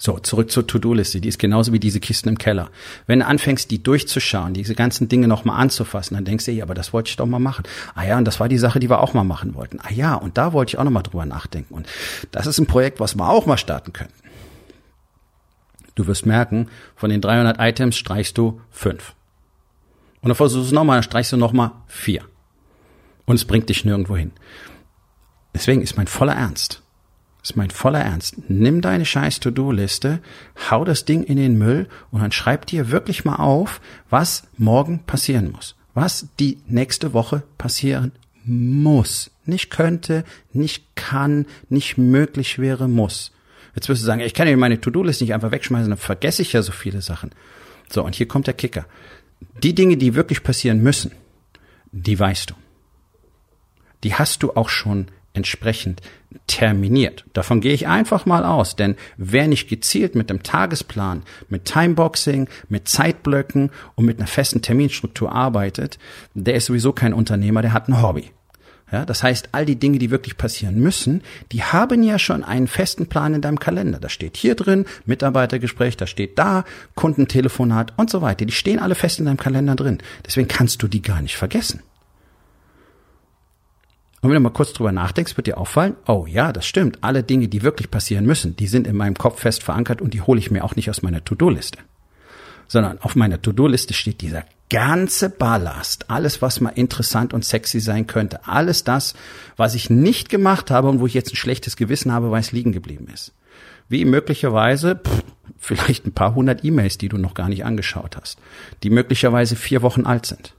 So, 0.00 0.16
zurück 0.20 0.52
zur 0.52 0.64
To-Do-Liste. 0.64 1.20
Die 1.20 1.28
ist 1.28 1.40
genauso 1.40 1.72
wie 1.72 1.80
diese 1.80 1.98
Kisten 1.98 2.28
im 2.28 2.38
Keller. 2.38 2.70
Wenn 3.08 3.18
du 3.18 3.26
anfängst, 3.26 3.68
die 3.72 3.82
durchzuschauen, 3.82 4.54
diese 4.54 4.76
ganzen 4.76 5.08
Dinge 5.08 5.26
nochmal 5.26 5.60
anzufassen, 5.60 6.14
dann 6.14 6.24
denkst 6.24 6.44
du, 6.44 6.52
ja, 6.52 6.64
aber 6.64 6.74
das 6.74 6.92
wollte 6.92 7.10
ich 7.10 7.16
doch 7.16 7.26
mal 7.26 7.40
machen. 7.40 7.64
Ah 7.96 8.04
ja, 8.04 8.16
und 8.16 8.24
das 8.24 8.38
war 8.38 8.48
die 8.48 8.58
Sache, 8.58 8.78
die 8.78 8.88
wir 8.88 9.00
auch 9.00 9.12
mal 9.12 9.24
machen 9.24 9.56
wollten. 9.56 9.80
Ah 9.82 9.92
ja, 9.92 10.14
und 10.14 10.38
da 10.38 10.52
wollte 10.52 10.70
ich 10.70 10.78
auch 10.78 10.84
nochmal 10.84 11.02
drüber 11.02 11.26
nachdenken. 11.26 11.74
Und 11.74 11.88
das 12.30 12.46
ist 12.46 12.60
ein 12.60 12.66
Projekt, 12.66 13.00
was 13.00 13.16
wir 13.16 13.28
auch 13.28 13.46
mal 13.46 13.58
starten 13.58 13.92
können. 13.92 14.12
Du 15.96 16.06
wirst 16.06 16.26
merken, 16.26 16.68
von 16.94 17.10
den 17.10 17.20
300 17.20 17.58
Items 17.58 17.96
streichst 17.96 18.38
du 18.38 18.60
fünf. 18.70 19.14
Und 20.20 20.28
dann 20.28 20.36
versuchst 20.36 20.62
du 20.62 20.68
es 20.68 20.72
nochmal, 20.72 20.98
dann 20.98 21.02
streichst 21.02 21.32
du 21.32 21.36
nochmal 21.36 21.72
vier. 21.88 22.22
Und 23.26 23.34
es 23.34 23.44
bringt 23.44 23.68
dich 23.68 23.84
nirgendwo 23.84 24.16
hin. 24.16 24.30
Deswegen 25.54 25.82
ist 25.82 25.96
mein 25.96 26.06
voller 26.06 26.34
Ernst 26.34 26.82
ist 27.50 27.56
mein 27.56 27.70
voller 27.70 28.00
Ernst. 28.00 28.36
Nimm 28.48 28.80
deine 28.80 29.04
scheiß 29.04 29.40
To-Do-Liste, 29.40 30.20
hau 30.70 30.84
das 30.84 31.04
Ding 31.04 31.22
in 31.22 31.36
den 31.36 31.56
Müll 31.56 31.88
und 32.10 32.20
dann 32.20 32.32
schreib 32.32 32.66
dir 32.66 32.90
wirklich 32.90 33.24
mal 33.24 33.36
auf, 33.36 33.80
was 34.10 34.44
morgen 34.56 35.00
passieren 35.04 35.52
muss. 35.52 35.74
Was 35.94 36.28
die 36.38 36.58
nächste 36.66 37.12
Woche 37.12 37.42
passieren 37.56 38.12
muss. 38.44 39.30
Nicht 39.44 39.70
könnte, 39.70 40.24
nicht 40.52 40.94
kann, 40.94 41.46
nicht 41.68 41.96
möglich 41.96 42.58
wäre, 42.58 42.88
muss. 42.88 43.32
Jetzt 43.74 43.88
wirst 43.88 44.02
du 44.02 44.06
sagen, 44.06 44.20
ich 44.20 44.34
kann 44.34 44.48
ja 44.48 44.56
meine 44.56 44.80
To-Do-Liste 44.80 45.24
nicht 45.24 45.34
einfach 45.34 45.52
wegschmeißen, 45.52 45.90
dann 45.90 45.98
vergesse 45.98 46.42
ich 46.42 46.52
ja 46.52 46.62
so 46.62 46.72
viele 46.72 47.00
Sachen. 47.00 47.30
So, 47.88 48.04
und 48.04 48.14
hier 48.14 48.28
kommt 48.28 48.46
der 48.46 48.54
Kicker. 48.54 48.86
Die 49.62 49.74
Dinge, 49.74 49.96
die 49.96 50.14
wirklich 50.14 50.42
passieren 50.42 50.82
müssen, 50.82 51.12
die 51.92 52.18
weißt 52.18 52.50
du. 52.50 52.54
Die 54.04 54.14
hast 54.14 54.42
du 54.42 54.52
auch 54.52 54.68
schon 54.68 55.08
entsprechend 55.38 56.02
terminiert. 56.46 57.24
Davon 57.32 57.62
gehe 57.62 57.72
ich 57.72 57.86
einfach 57.86 58.26
mal 58.26 58.44
aus, 58.44 58.76
denn 58.76 58.96
wer 59.16 59.48
nicht 59.48 59.68
gezielt 59.68 60.14
mit 60.14 60.28
dem 60.28 60.42
Tagesplan, 60.42 61.22
mit 61.48 61.64
Timeboxing, 61.64 62.48
mit 62.68 62.86
Zeitblöcken 62.88 63.70
und 63.94 64.04
mit 64.04 64.18
einer 64.18 64.26
festen 64.26 64.60
Terminstruktur 64.60 65.32
arbeitet, 65.32 65.98
der 66.34 66.54
ist 66.54 66.66
sowieso 66.66 66.92
kein 66.92 67.14
Unternehmer, 67.14 67.62
der 67.62 67.72
hat 67.72 67.88
ein 67.88 68.02
Hobby. 68.02 68.30
Ja, 68.90 69.04
das 69.04 69.22
heißt, 69.22 69.50
all 69.52 69.66
die 69.66 69.78
Dinge, 69.78 69.98
die 69.98 70.10
wirklich 70.10 70.38
passieren 70.38 70.76
müssen, 70.80 71.22
die 71.52 71.62
haben 71.62 72.02
ja 72.02 72.18
schon 72.18 72.42
einen 72.42 72.68
festen 72.68 73.06
Plan 73.06 73.34
in 73.34 73.42
deinem 73.42 73.60
Kalender. 73.60 73.98
Da 73.98 74.08
steht 74.08 74.36
hier 74.38 74.54
drin 74.54 74.86
Mitarbeitergespräch, 75.04 75.98
da 75.98 76.06
steht 76.06 76.38
da 76.38 76.64
Kundentelefonat 76.94 77.92
und 77.98 78.08
so 78.08 78.22
weiter. 78.22 78.46
Die 78.46 78.52
stehen 78.52 78.78
alle 78.78 78.94
fest 78.94 79.18
in 79.18 79.26
deinem 79.26 79.36
Kalender 79.36 79.74
drin. 79.74 79.98
Deswegen 80.24 80.48
kannst 80.48 80.82
du 80.82 80.88
die 80.88 81.02
gar 81.02 81.20
nicht 81.20 81.36
vergessen. 81.36 81.82
Und 84.20 84.30
wenn 84.30 84.34
du 84.34 84.40
mal 84.40 84.50
kurz 84.50 84.72
drüber 84.72 84.90
nachdenkst, 84.90 85.36
wird 85.36 85.46
dir 85.46 85.58
auffallen, 85.58 85.94
oh 86.06 86.26
ja, 86.28 86.52
das 86.52 86.66
stimmt. 86.66 86.98
Alle 87.02 87.22
Dinge, 87.22 87.48
die 87.48 87.62
wirklich 87.62 87.90
passieren 87.90 88.26
müssen, 88.26 88.56
die 88.56 88.66
sind 88.66 88.86
in 88.86 88.96
meinem 88.96 89.16
Kopf 89.16 89.40
fest 89.40 89.62
verankert 89.62 90.02
und 90.02 90.12
die 90.12 90.22
hole 90.22 90.40
ich 90.40 90.50
mir 90.50 90.64
auch 90.64 90.74
nicht 90.74 90.90
aus 90.90 91.02
meiner 91.02 91.24
To-Do-Liste. 91.24 91.78
Sondern 92.66 92.98
auf 92.98 93.14
meiner 93.14 93.40
To-Do-Liste 93.40 93.94
steht 93.94 94.20
dieser 94.20 94.44
ganze 94.70 95.30
Ballast, 95.30 96.10
alles, 96.10 96.42
was 96.42 96.60
mal 96.60 96.70
interessant 96.70 97.32
und 97.32 97.44
sexy 97.44 97.80
sein 97.80 98.06
könnte, 98.06 98.46
alles 98.46 98.84
das, 98.84 99.14
was 99.56 99.74
ich 99.74 99.88
nicht 99.88 100.28
gemacht 100.28 100.70
habe 100.70 100.88
und 100.88 101.00
wo 101.00 101.06
ich 101.06 101.14
jetzt 101.14 101.32
ein 101.32 101.36
schlechtes 101.36 101.76
Gewissen 101.76 102.12
habe, 102.12 102.30
weil 102.30 102.40
es 102.40 102.52
liegen 102.52 102.72
geblieben 102.72 103.08
ist. 103.12 103.32
Wie 103.88 104.04
möglicherweise 104.04 104.96
pff, 104.96 105.24
vielleicht 105.56 106.06
ein 106.06 106.12
paar 106.12 106.34
hundert 106.34 106.64
E-Mails, 106.64 106.98
die 106.98 107.08
du 107.08 107.16
noch 107.16 107.34
gar 107.34 107.48
nicht 107.48 107.64
angeschaut 107.64 108.16
hast, 108.20 108.38
die 108.82 108.90
möglicherweise 108.90 109.56
vier 109.56 109.80
Wochen 109.80 110.04
alt 110.04 110.26
sind. 110.26 110.54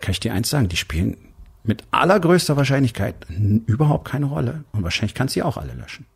Kann 0.00 0.12
ich 0.12 0.20
dir 0.20 0.34
eins 0.34 0.50
sagen, 0.50 0.68
die 0.68 0.76
spielen 0.76 1.16
mit 1.62 1.84
allergrößter 1.90 2.56
Wahrscheinlichkeit 2.56 3.14
überhaupt 3.66 4.08
keine 4.08 4.26
Rolle. 4.26 4.64
Und 4.72 4.82
wahrscheinlich 4.82 5.14
kannst 5.14 5.34
du 5.34 5.40
sie 5.40 5.42
auch 5.42 5.56
alle 5.56 5.74
löschen. 5.74 6.06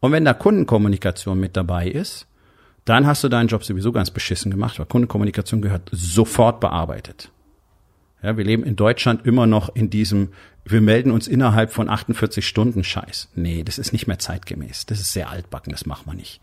Und 0.00 0.12
wenn 0.12 0.24
da 0.24 0.34
Kundenkommunikation 0.34 1.38
mit 1.38 1.56
dabei 1.56 1.88
ist, 1.88 2.26
dann 2.84 3.06
hast 3.06 3.24
du 3.24 3.28
deinen 3.28 3.48
Job 3.48 3.64
sowieso 3.64 3.92
ganz 3.92 4.10
beschissen 4.10 4.50
gemacht, 4.50 4.78
weil 4.78 4.86
Kundenkommunikation 4.86 5.62
gehört 5.62 5.88
sofort 5.92 6.60
bearbeitet. 6.60 7.30
Ja, 8.22 8.36
wir 8.36 8.44
leben 8.44 8.64
in 8.64 8.76
Deutschland 8.76 9.26
immer 9.26 9.46
noch 9.46 9.74
in 9.74 9.90
diesem, 9.90 10.32
wir 10.64 10.80
melden 10.80 11.10
uns 11.10 11.28
innerhalb 11.28 11.72
von 11.72 11.88
48 11.88 12.46
Stunden 12.46 12.84
Scheiß. 12.84 13.28
Nee, 13.34 13.64
das 13.64 13.78
ist 13.78 13.92
nicht 13.92 14.06
mehr 14.06 14.18
zeitgemäß. 14.18 14.86
Das 14.86 15.00
ist 15.00 15.12
sehr 15.12 15.30
altbacken, 15.30 15.72
das 15.72 15.86
machen 15.86 16.06
wir 16.06 16.14
nicht. 16.14 16.40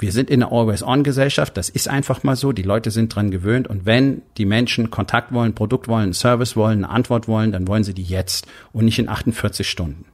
Wir 0.00 0.12
sind 0.12 0.30
in 0.30 0.42
einer 0.42 0.52
Always-On-Gesellschaft, 0.52 1.56
das 1.56 1.68
ist 1.68 1.88
einfach 1.88 2.22
mal 2.22 2.36
so, 2.36 2.52
die 2.52 2.62
Leute 2.62 2.92
sind 2.92 3.14
dran 3.14 3.32
gewöhnt 3.32 3.66
und 3.66 3.84
wenn 3.84 4.22
die 4.36 4.44
Menschen 4.44 4.90
Kontakt 4.90 5.32
wollen, 5.32 5.54
Produkt 5.54 5.88
wollen, 5.88 6.12
Service 6.12 6.54
wollen, 6.54 6.84
eine 6.84 6.92
Antwort 6.92 7.26
wollen, 7.26 7.50
dann 7.50 7.66
wollen 7.66 7.82
sie 7.82 7.94
die 7.94 8.04
jetzt 8.04 8.46
und 8.72 8.84
nicht 8.84 9.00
in 9.00 9.08
48 9.08 9.68
Stunden. 9.68 10.04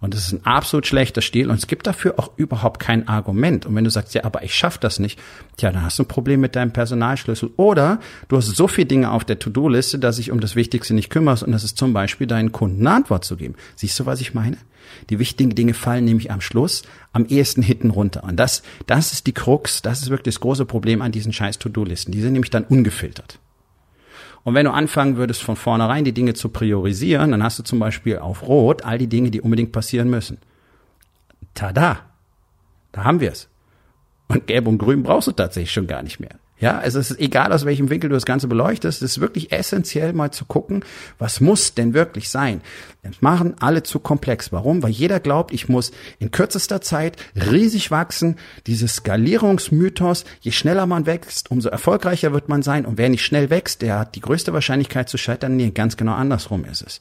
Und 0.00 0.14
das 0.14 0.26
ist 0.26 0.32
ein 0.32 0.46
absolut 0.46 0.86
schlechter 0.86 1.20
Stil 1.20 1.50
und 1.50 1.56
es 1.56 1.66
gibt 1.66 1.86
dafür 1.86 2.18
auch 2.18 2.30
überhaupt 2.36 2.80
kein 2.80 3.06
Argument. 3.08 3.66
Und 3.66 3.74
wenn 3.74 3.84
du 3.84 3.90
sagst, 3.90 4.14
ja, 4.14 4.24
aber 4.24 4.42
ich 4.42 4.54
schaffe 4.54 4.78
das 4.80 4.98
nicht, 4.98 5.18
tja, 5.56 5.70
dann 5.70 5.82
hast 5.82 5.98
du 5.98 6.04
ein 6.04 6.08
Problem 6.08 6.40
mit 6.40 6.56
deinem 6.56 6.72
Personalschlüssel. 6.72 7.50
Oder 7.56 8.00
du 8.28 8.36
hast 8.36 8.46
so 8.46 8.68
viele 8.68 8.86
Dinge 8.86 9.10
auf 9.10 9.24
der 9.24 9.38
To-Do-Liste, 9.38 9.98
dass 9.98 10.16
sich 10.16 10.30
um 10.30 10.40
das 10.40 10.56
Wichtigste 10.56 10.94
nicht 10.94 11.10
kümmerst 11.10 11.42
und 11.42 11.52
das 11.52 11.64
ist 11.64 11.76
zum 11.76 11.92
Beispiel 11.92 12.26
deinen 12.26 12.52
Kunden 12.52 12.86
eine 12.86 12.96
Antwort 12.96 13.24
zu 13.24 13.36
geben. 13.36 13.54
Siehst 13.76 13.98
du, 14.00 14.06
was 14.06 14.20
ich 14.20 14.34
meine? 14.34 14.56
Die 15.08 15.18
wichtigen 15.18 15.54
Dinge 15.54 15.74
fallen 15.74 16.04
nämlich 16.04 16.30
am 16.30 16.40
Schluss 16.40 16.82
am 17.12 17.26
ehesten 17.26 17.62
hinten 17.62 17.90
runter. 17.90 18.24
Und 18.24 18.36
das, 18.36 18.62
das 18.86 19.12
ist 19.12 19.26
die 19.26 19.32
Krux, 19.32 19.82
das 19.82 20.02
ist 20.02 20.10
wirklich 20.10 20.34
das 20.34 20.40
große 20.40 20.64
Problem 20.64 21.02
an 21.02 21.12
diesen 21.12 21.32
scheiß 21.32 21.58
To-Do-Listen. 21.58 22.12
Die 22.12 22.20
sind 22.20 22.32
nämlich 22.32 22.50
dann 22.50 22.64
ungefiltert. 22.64 23.38
Und 24.42 24.54
wenn 24.54 24.64
du 24.64 24.72
anfangen 24.72 25.16
würdest, 25.16 25.42
von 25.42 25.56
vornherein 25.56 26.04
die 26.04 26.12
Dinge 26.12 26.34
zu 26.34 26.48
priorisieren, 26.48 27.32
dann 27.32 27.42
hast 27.42 27.58
du 27.58 27.62
zum 27.62 27.78
Beispiel 27.78 28.18
auf 28.18 28.42
Rot 28.42 28.84
all 28.84 28.98
die 28.98 29.06
Dinge, 29.06 29.30
die 29.30 29.40
unbedingt 29.40 29.72
passieren 29.72 30.08
müssen. 30.08 30.38
Tada! 31.54 32.00
Da 32.92 33.04
haben 33.04 33.20
wir 33.20 33.32
es. 33.32 33.48
Und 34.28 34.46
Gelb 34.46 34.66
und 34.66 34.78
Grün 34.78 35.02
brauchst 35.02 35.28
du 35.28 35.32
tatsächlich 35.32 35.72
schon 35.72 35.86
gar 35.86 36.02
nicht 36.02 36.20
mehr. 36.20 36.36
Ja, 36.60 36.82
es 36.84 36.94
ist 36.94 37.18
egal, 37.18 37.52
aus 37.52 37.64
welchem 37.64 37.88
Winkel 37.88 38.10
du 38.10 38.14
das 38.14 38.26
Ganze 38.26 38.46
beleuchtest, 38.46 39.02
es 39.02 39.12
ist 39.12 39.20
wirklich 39.20 39.50
essentiell 39.50 40.12
mal 40.12 40.30
zu 40.30 40.44
gucken, 40.44 40.84
was 41.18 41.40
muss 41.40 41.74
denn 41.74 41.94
wirklich 41.94 42.28
sein. 42.28 42.60
Das 43.02 43.22
machen 43.22 43.54
alle 43.60 43.82
zu 43.82 43.98
komplex. 43.98 44.52
Warum? 44.52 44.82
Weil 44.82 44.90
jeder 44.90 45.20
glaubt, 45.20 45.54
ich 45.54 45.70
muss 45.70 45.90
in 46.18 46.30
kürzester 46.30 46.82
Zeit 46.82 47.16
riesig 47.34 47.90
wachsen. 47.90 48.36
Dieses 48.66 48.96
Skalierungsmythos, 48.96 50.24
je 50.40 50.52
schneller 50.52 50.84
man 50.84 51.06
wächst, 51.06 51.50
umso 51.50 51.70
erfolgreicher 51.70 52.34
wird 52.34 52.50
man 52.50 52.62
sein. 52.62 52.84
Und 52.84 52.98
wer 52.98 53.08
nicht 53.08 53.24
schnell 53.24 53.48
wächst, 53.48 53.80
der 53.80 53.98
hat 53.98 54.14
die 54.14 54.20
größte 54.20 54.52
Wahrscheinlichkeit 54.52 55.08
zu 55.08 55.16
scheitern. 55.16 55.56
Nee, 55.56 55.70
ganz 55.70 55.96
genau 55.96 56.12
andersrum 56.12 56.66
ist 56.66 56.82
es. 56.82 57.00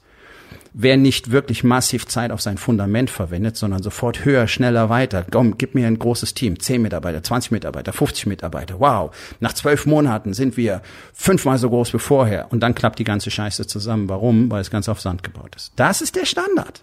Wer 0.73 0.97
nicht 0.97 1.31
wirklich 1.31 1.63
massiv 1.63 2.05
Zeit 2.05 2.31
auf 2.31 2.41
sein 2.41 2.57
Fundament 2.57 3.09
verwendet, 3.09 3.57
sondern 3.57 3.81
sofort 3.81 4.25
höher, 4.25 4.47
schneller, 4.47 4.89
weiter. 4.89 5.25
Komm, 5.29 5.57
gib 5.57 5.75
mir 5.75 5.87
ein 5.87 5.99
großes 5.99 6.33
Team, 6.33 6.59
10 6.59 6.81
Mitarbeiter, 6.81 7.23
20 7.23 7.51
Mitarbeiter, 7.51 7.93
50 7.93 8.25
Mitarbeiter. 8.27 8.79
Wow, 8.79 9.11
nach 9.39 9.53
zwölf 9.53 9.85
Monaten 9.85 10.33
sind 10.33 10.57
wir 10.57 10.81
fünfmal 11.13 11.57
so 11.57 11.69
groß 11.69 11.93
wie 11.93 11.99
vorher. 11.99 12.47
Und 12.51 12.61
dann 12.61 12.75
klappt 12.75 12.99
die 12.99 13.03
ganze 13.03 13.31
Scheiße 13.31 13.67
zusammen. 13.67 14.09
Warum? 14.09 14.49
Weil 14.51 14.61
es 14.61 14.71
ganz 14.71 14.89
auf 14.89 15.01
Sand 15.01 15.23
gebaut 15.23 15.55
ist. 15.55 15.73
Das 15.75 16.01
ist 16.01 16.15
der 16.15 16.25
Standard. 16.25 16.81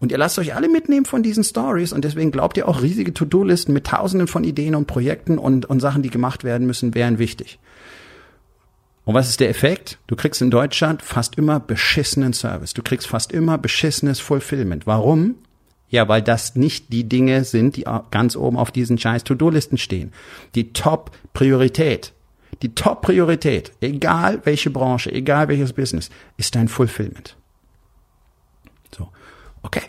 Und 0.00 0.12
ihr 0.12 0.18
lasst 0.18 0.38
euch 0.38 0.54
alle 0.54 0.68
mitnehmen 0.68 1.06
von 1.06 1.24
diesen 1.24 1.42
Stories 1.42 1.92
und 1.92 2.04
deswegen 2.04 2.30
glaubt 2.30 2.56
ihr 2.56 2.68
auch 2.68 2.82
riesige 2.82 3.12
To-Do-Listen 3.12 3.72
mit 3.72 3.88
tausenden 3.88 4.28
von 4.28 4.44
Ideen 4.44 4.76
und 4.76 4.86
Projekten 4.86 5.38
und, 5.38 5.66
und 5.66 5.80
Sachen, 5.80 6.02
die 6.02 6.10
gemacht 6.10 6.44
werden 6.44 6.68
müssen, 6.68 6.94
wären 6.94 7.18
wichtig. 7.18 7.58
Und 9.08 9.14
was 9.14 9.30
ist 9.30 9.40
der 9.40 9.48
Effekt? 9.48 9.96
Du 10.06 10.16
kriegst 10.16 10.42
in 10.42 10.50
Deutschland 10.50 11.00
fast 11.00 11.38
immer 11.38 11.60
beschissenen 11.60 12.34
Service. 12.34 12.74
Du 12.74 12.82
kriegst 12.82 13.06
fast 13.06 13.32
immer 13.32 13.56
beschissenes 13.56 14.20
Fulfillment. 14.20 14.86
Warum? 14.86 15.36
Ja, 15.88 16.08
weil 16.08 16.20
das 16.20 16.56
nicht 16.56 16.92
die 16.92 17.08
Dinge 17.08 17.44
sind, 17.44 17.76
die 17.76 17.86
ganz 18.10 18.36
oben 18.36 18.58
auf 18.58 18.70
diesen 18.70 18.98
scheiß 18.98 19.24
To-Do-Listen 19.24 19.78
stehen. 19.78 20.12
Die 20.54 20.74
Top-Priorität. 20.74 22.12
Die 22.60 22.74
Top-Priorität, 22.74 23.72
egal 23.80 24.42
welche 24.44 24.68
Branche, 24.68 25.10
egal 25.10 25.48
welches 25.48 25.72
Business, 25.72 26.10
ist 26.36 26.54
dein 26.54 26.68
Fulfillment. 26.68 27.34
So. 28.94 29.08
Okay. 29.62 29.84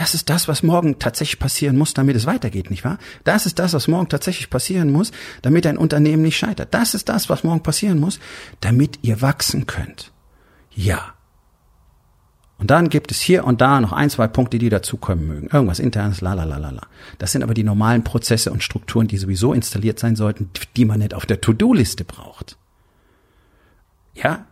Das 0.00 0.14
ist 0.14 0.30
das, 0.30 0.48
was 0.48 0.62
morgen 0.62 0.98
tatsächlich 0.98 1.38
passieren 1.38 1.76
muss, 1.76 1.92
damit 1.92 2.16
es 2.16 2.24
weitergeht, 2.24 2.70
nicht 2.70 2.86
wahr? 2.86 2.96
Das 3.24 3.44
ist 3.44 3.58
das, 3.58 3.74
was 3.74 3.86
morgen 3.86 4.08
tatsächlich 4.08 4.48
passieren 4.48 4.90
muss, 4.90 5.12
damit 5.42 5.66
ein 5.66 5.76
Unternehmen 5.76 6.22
nicht 6.22 6.38
scheitert. 6.38 6.72
Das 6.72 6.94
ist 6.94 7.10
das, 7.10 7.28
was 7.28 7.44
morgen 7.44 7.62
passieren 7.62 8.00
muss, 8.00 8.18
damit 8.62 9.00
ihr 9.02 9.20
wachsen 9.20 9.66
könnt. 9.66 10.10
Ja. 10.74 11.12
Und 12.56 12.70
dann 12.70 12.88
gibt 12.88 13.10
es 13.10 13.20
hier 13.20 13.44
und 13.44 13.60
da 13.60 13.78
noch 13.78 13.92
ein, 13.92 14.08
zwei 14.08 14.26
Punkte, 14.26 14.58
die 14.58 14.70
dazukommen 14.70 15.26
mögen. 15.26 15.48
Irgendwas 15.52 15.78
internes, 15.78 16.22
la 16.22 16.32
la 16.32 16.44
la 16.44 16.56
la 16.56 16.70
la. 16.70 16.86
Das 17.18 17.32
sind 17.32 17.42
aber 17.42 17.52
die 17.52 17.62
normalen 17.62 18.02
Prozesse 18.02 18.50
und 18.52 18.62
Strukturen, 18.62 19.06
die 19.06 19.18
sowieso 19.18 19.52
installiert 19.52 19.98
sein 19.98 20.16
sollten, 20.16 20.48
die 20.78 20.86
man 20.86 21.00
nicht 21.00 21.12
auf 21.12 21.26
der 21.26 21.42
To-Do-Liste 21.42 22.04
braucht. 22.04 22.56
Ja, 24.14 24.46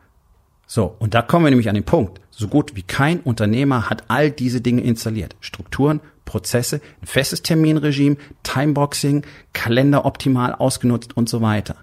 so, 0.70 0.94
und 0.98 1.14
da 1.14 1.22
kommen 1.22 1.46
wir 1.46 1.50
nämlich 1.50 1.70
an 1.70 1.74
den 1.74 1.84
Punkt. 1.84 2.20
So 2.30 2.46
gut 2.46 2.76
wie 2.76 2.82
kein 2.82 3.20
Unternehmer 3.20 3.88
hat 3.88 4.04
all 4.08 4.30
diese 4.30 4.60
Dinge 4.60 4.82
installiert. 4.82 5.34
Strukturen, 5.40 6.00
Prozesse, 6.26 6.82
ein 7.00 7.06
festes 7.06 7.42
Terminregime, 7.42 8.18
Timeboxing, 8.42 9.24
Kalender 9.54 10.04
optimal 10.04 10.54
ausgenutzt 10.54 11.16
und 11.16 11.30
so 11.30 11.40
weiter. 11.40 11.76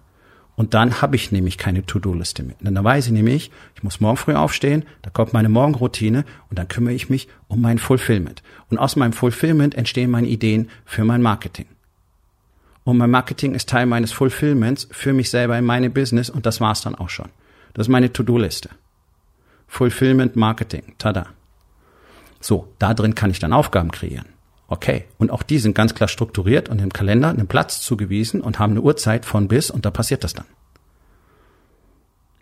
Und 0.55 0.75
dann 0.75 1.01
habe 1.01 1.15
ich 1.15 1.31
nämlich 1.31 1.57
keine 1.57 1.83
To-Do-Liste 1.83 2.43
mehr. 2.43 2.55
Dann 2.61 2.81
weiß 2.81 3.07
ich 3.07 3.11
nämlich, 3.11 3.51
ich 3.75 3.81
muss 3.83 3.99
morgen 3.99 4.17
früh 4.17 4.35
aufstehen, 4.35 4.85
da 5.01 5.09
kommt 5.09 5.33
meine 5.33 5.49
Morgenroutine 5.49 6.23
und 6.51 6.59
dann 6.59 6.67
kümmere 6.67 6.93
ich 6.93 7.09
mich 7.09 7.27
um 7.47 7.61
mein 7.61 7.79
Fulfillment. 7.79 8.43
Und 8.69 8.77
aus 8.77 8.95
meinem 8.95 9.13
Fulfillment 9.13 9.73
entstehen 9.73 10.11
meine 10.11 10.27
Ideen 10.27 10.69
für 10.85 11.03
mein 11.03 11.23
Marketing. 11.23 11.65
Und 12.83 12.97
mein 12.97 13.09
Marketing 13.09 13.55
ist 13.55 13.67
Teil 13.67 13.87
meines 13.87 14.11
Fulfillments 14.11 14.87
für 14.91 15.11
mich 15.11 15.31
selber 15.31 15.57
in 15.57 15.65
meine 15.65 15.89
Business 15.89 16.29
und 16.29 16.45
das 16.45 16.61
war's 16.61 16.81
dann 16.81 16.93
auch 16.93 17.09
schon. 17.09 17.29
Das 17.75 17.87
ist 17.87 17.91
meine 17.91 18.11
To-Do-Liste. 18.11 18.69
Fulfillment 19.67 20.35
Marketing. 20.35 20.95
Tada. 20.97 21.27
So, 22.39 22.73
da 22.79 22.93
drin 22.93 23.15
kann 23.15 23.29
ich 23.29 23.39
dann 23.39 23.53
Aufgaben 23.53 23.91
kreieren. 23.91 24.27
Okay. 24.67 25.05
Und 25.17 25.29
auch 25.29 25.43
die 25.43 25.59
sind 25.59 25.75
ganz 25.75 25.93
klar 25.93 26.07
strukturiert 26.07 26.69
und 26.69 26.81
im 26.81 26.93
Kalender 26.93 27.29
einen 27.29 27.47
Platz 27.47 27.81
zugewiesen 27.81 28.41
und 28.41 28.59
haben 28.59 28.71
eine 28.71 28.81
Uhrzeit 28.81 29.25
von 29.25 29.47
bis 29.49 29.69
und 29.69 29.85
da 29.85 29.91
passiert 29.91 30.23
das 30.23 30.33
dann. 30.33 30.45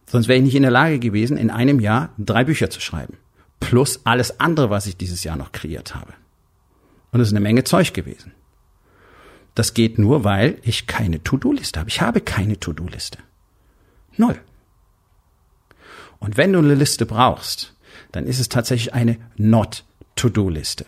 Sonst 0.06 0.28
wäre 0.28 0.38
ich 0.38 0.46
nicht 0.46 0.56
in 0.56 0.62
der 0.62 0.72
Lage 0.72 1.00
gewesen, 1.00 1.36
in 1.38 1.50
einem 1.50 1.80
Jahr 1.80 2.10
drei 2.20 2.44
Bücher 2.44 2.70
zu 2.70 2.80
schreiben. 2.80 3.18
Plus 3.60 4.02
alles 4.04 4.40
andere, 4.40 4.70
was 4.70 4.86
ich 4.86 4.98
dieses 4.98 5.24
Jahr 5.24 5.36
noch 5.36 5.52
kreiert 5.52 5.96
habe. 5.96 6.14
Und 7.12 7.22
es 7.22 7.30
ist 7.30 7.34
eine 7.34 7.40
Menge 7.40 7.64
Zeug 7.64 7.94
gewesen. 7.94 8.34
Das 9.56 9.74
geht 9.74 9.98
nur, 9.98 10.24
weil 10.24 10.60
ich 10.62 10.86
keine 10.86 11.24
To-Do-Liste 11.24 11.80
habe. 11.80 11.90
Ich 11.90 12.02
habe 12.02 12.22
keine 12.22 12.60
To-Do-Liste. 12.60 13.18
Null. 14.18 14.40
Und 16.24 16.38
wenn 16.38 16.54
du 16.54 16.60
eine 16.60 16.74
Liste 16.74 17.06
brauchst, 17.06 17.76
dann 18.14 18.26
ist 18.26 18.40
es 18.40 18.48
tatsächlich 18.48 18.94
eine 18.94 19.18
Not-To-Do-Liste, 19.36 20.86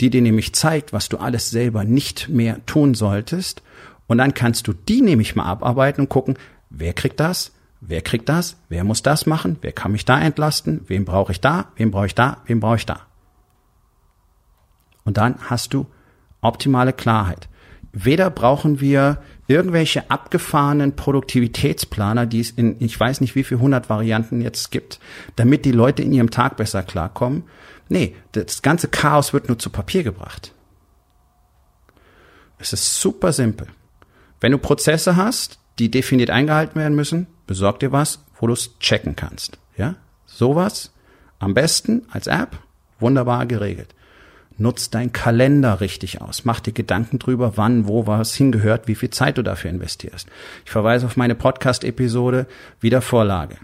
die 0.00 0.10
dir 0.10 0.22
nämlich 0.22 0.54
zeigt, 0.54 0.92
was 0.92 1.08
du 1.08 1.18
alles 1.18 1.50
selber 1.50 1.82
nicht 1.82 2.28
mehr 2.28 2.64
tun 2.66 2.94
solltest. 2.94 3.62
Und 4.06 4.18
dann 4.18 4.32
kannst 4.32 4.68
du 4.68 4.72
die 4.72 5.02
nämlich 5.02 5.34
mal 5.34 5.46
abarbeiten 5.46 6.02
und 6.02 6.08
gucken, 6.08 6.38
wer 6.70 6.92
kriegt 6.92 7.18
das, 7.18 7.50
wer 7.80 8.00
kriegt 8.00 8.28
das, 8.28 8.58
wer 8.68 8.84
muss 8.84 9.02
das 9.02 9.26
machen, 9.26 9.56
wer 9.60 9.72
kann 9.72 9.90
mich 9.90 10.04
da 10.04 10.20
entlasten, 10.20 10.82
wem 10.86 11.04
brauche 11.04 11.32
ich 11.32 11.40
da, 11.40 11.72
wem 11.74 11.90
brauche 11.90 12.06
ich 12.06 12.14
da, 12.14 12.36
wem 12.46 12.60
brauche 12.60 12.76
ich 12.76 12.86
da. 12.86 13.00
Und 15.02 15.16
dann 15.16 15.34
hast 15.50 15.74
du 15.74 15.86
optimale 16.42 16.92
Klarheit. 16.92 17.48
Weder 17.92 18.30
brauchen 18.30 18.78
wir 18.78 19.20
irgendwelche 19.50 20.10
abgefahrenen 20.10 20.94
Produktivitätsplaner, 20.94 22.24
die 22.26 22.40
es 22.40 22.50
in 22.50 22.76
ich 22.78 22.98
weiß 22.98 23.20
nicht 23.20 23.34
wie 23.34 23.42
viel 23.42 23.58
hundert 23.58 23.90
Varianten 23.90 24.40
jetzt 24.40 24.70
gibt, 24.70 25.00
damit 25.36 25.64
die 25.64 25.72
Leute 25.72 26.02
in 26.02 26.12
ihrem 26.12 26.30
Tag 26.30 26.56
besser 26.56 26.82
klarkommen. 26.82 27.42
Nee, 27.88 28.14
das 28.32 28.62
ganze 28.62 28.88
Chaos 28.88 29.32
wird 29.32 29.48
nur 29.48 29.58
zu 29.58 29.68
Papier 29.70 30.04
gebracht. 30.04 30.54
Es 32.58 32.72
ist 32.72 33.00
super 33.00 33.32
simpel. 33.32 33.66
Wenn 34.40 34.52
du 34.52 34.58
Prozesse 34.58 35.16
hast, 35.16 35.58
die 35.80 35.90
definiert 35.90 36.30
eingehalten 36.30 36.78
werden 36.80 36.94
müssen, 36.94 37.26
besorg 37.46 37.80
dir 37.80 37.90
was, 37.90 38.24
wo 38.38 38.46
du 38.46 38.52
es 38.52 38.78
checken 38.78 39.16
kannst. 39.16 39.58
Ja, 39.76 39.96
sowas 40.26 40.92
am 41.40 41.54
besten 41.54 42.02
als 42.10 42.28
App, 42.28 42.58
wunderbar 43.00 43.46
geregelt. 43.46 43.94
Nutz 44.60 44.90
dein 44.90 45.12
Kalender 45.12 45.80
richtig 45.80 46.20
aus. 46.20 46.44
Mach 46.44 46.60
dir 46.60 46.72
Gedanken 46.72 47.18
drüber, 47.18 47.56
wann, 47.56 47.88
wo 47.88 48.06
was 48.06 48.34
hingehört, 48.34 48.88
wie 48.88 48.94
viel 48.94 49.10
Zeit 49.10 49.38
du 49.38 49.42
dafür 49.42 49.70
investierst. 49.70 50.28
Ich 50.64 50.70
verweise 50.70 51.06
auf 51.06 51.16
meine 51.16 51.34
Podcast-Episode 51.34 52.46
Wiedervorlage. 52.80 53.56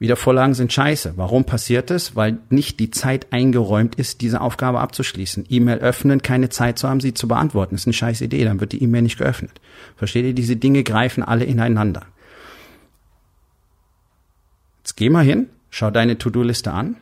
Wiedervorlagen 0.00 0.54
sind 0.54 0.72
scheiße. 0.72 1.14
Warum 1.16 1.44
passiert 1.44 1.92
es? 1.92 2.16
Weil 2.16 2.38
nicht 2.50 2.80
die 2.80 2.90
Zeit 2.90 3.28
eingeräumt 3.32 3.94
ist, 3.94 4.20
diese 4.20 4.40
Aufgabe 4.40 4.80
abzuschließen. 4.80 5.46
E-Mail 5.48 5.78
öffnen, 5.78 6.20
keine 6.20 6.48
Zeit 6.48 6.78
zu 6.78 6.88
haben, 6.88 7.00
sie 7.00 7.14
zu 7.14 7.28
beantworten. 7.28 7.76
Ist 7.76 7.86
eine 7.86 7.94
scheiß 7.94 8.20
Idee, 8.20 8.44
dann 8.44 8.60
wird 8.60 8.72
die 8.72 8.82
E-Mail 8.82 9.02
nicht 9.02 9.18
geöffnet. 9.18 9.52
Versteht 9.96 10.24
ihr? 10.24 10.34
Diese 10.34 10.56
Dinge 10.56 10.82
greifen 10.82 11.22
alle 11.22 11.44
ineinander. 11.44 12.02
Jetzt 14.78 14.96
geh 14.96 15.08
mal 15.08 15.24
hin, 15.24 15.48
schau 15.70 15.90
deine 15.92 16.18
To-Do-Liste 16.18 16.72
an 16.72 16.96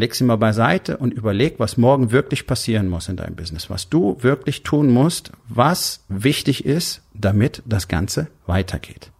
leg 0.00 0.14
sie 0.14 0.24
mal 0.24 0.36
beiseite 0.36 0.96
und 0.96 1.14
überleg, 1.14 1.54
was 1.58 1.76
morgen 1.76 2.10
wirklich 2.10 2.46
passieren 2.46 2.88
muss 2.88 3.08
in 3.08 3.16
deinem 3.16 3.36
Business, 3.36 3.70
was 3.70 3.88
du 3.88 4.16
wirklich 4.20 4.62
tun 4.62 4.90
musst, 4.90 5.30
was 5.48 6.04
wichtig 6.08 6.64
ist, 6.64 7.02
damit 7.14 7.62
das 7.66 7.86
Ganze 7.86 8.26
weitergeht. 8.46 9.10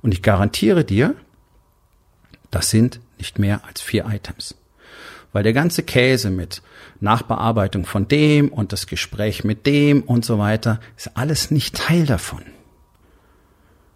Und 0.00 0.12
ich 0.12 0.22
garantiere 0.22 0.84
dir, 0.84 1.14
das 2.50 2.70
sind 2.70 3.00
nicht 3.18 3.38
mehr 3.38 3.60
als 3.66 3.80
vier 3.80 4.06
Items. 4.06 4.56
Weil 5.32 5.44
der 5.44 5.52
ganze 5.52 5.82
Käse 5.82 6.30
mit 6.30 6.62
Nachbearbeitung 7.00 7.86
von 7.86 8.08
dem 8.08 8.48
und 8.48 8.72
das 8.72 8.86
Gespräch 8.86 9.44
mit 9.44 9.66
dem 9.66 10.02
und 10.02 10.24
so 10.24 10.38
weiter 10.38 10.80
ist 10.96 11.16
alles 11.16 11.50
nicht 11.50 11.76
Teil 11.76 12.04
davon 12.04 12.42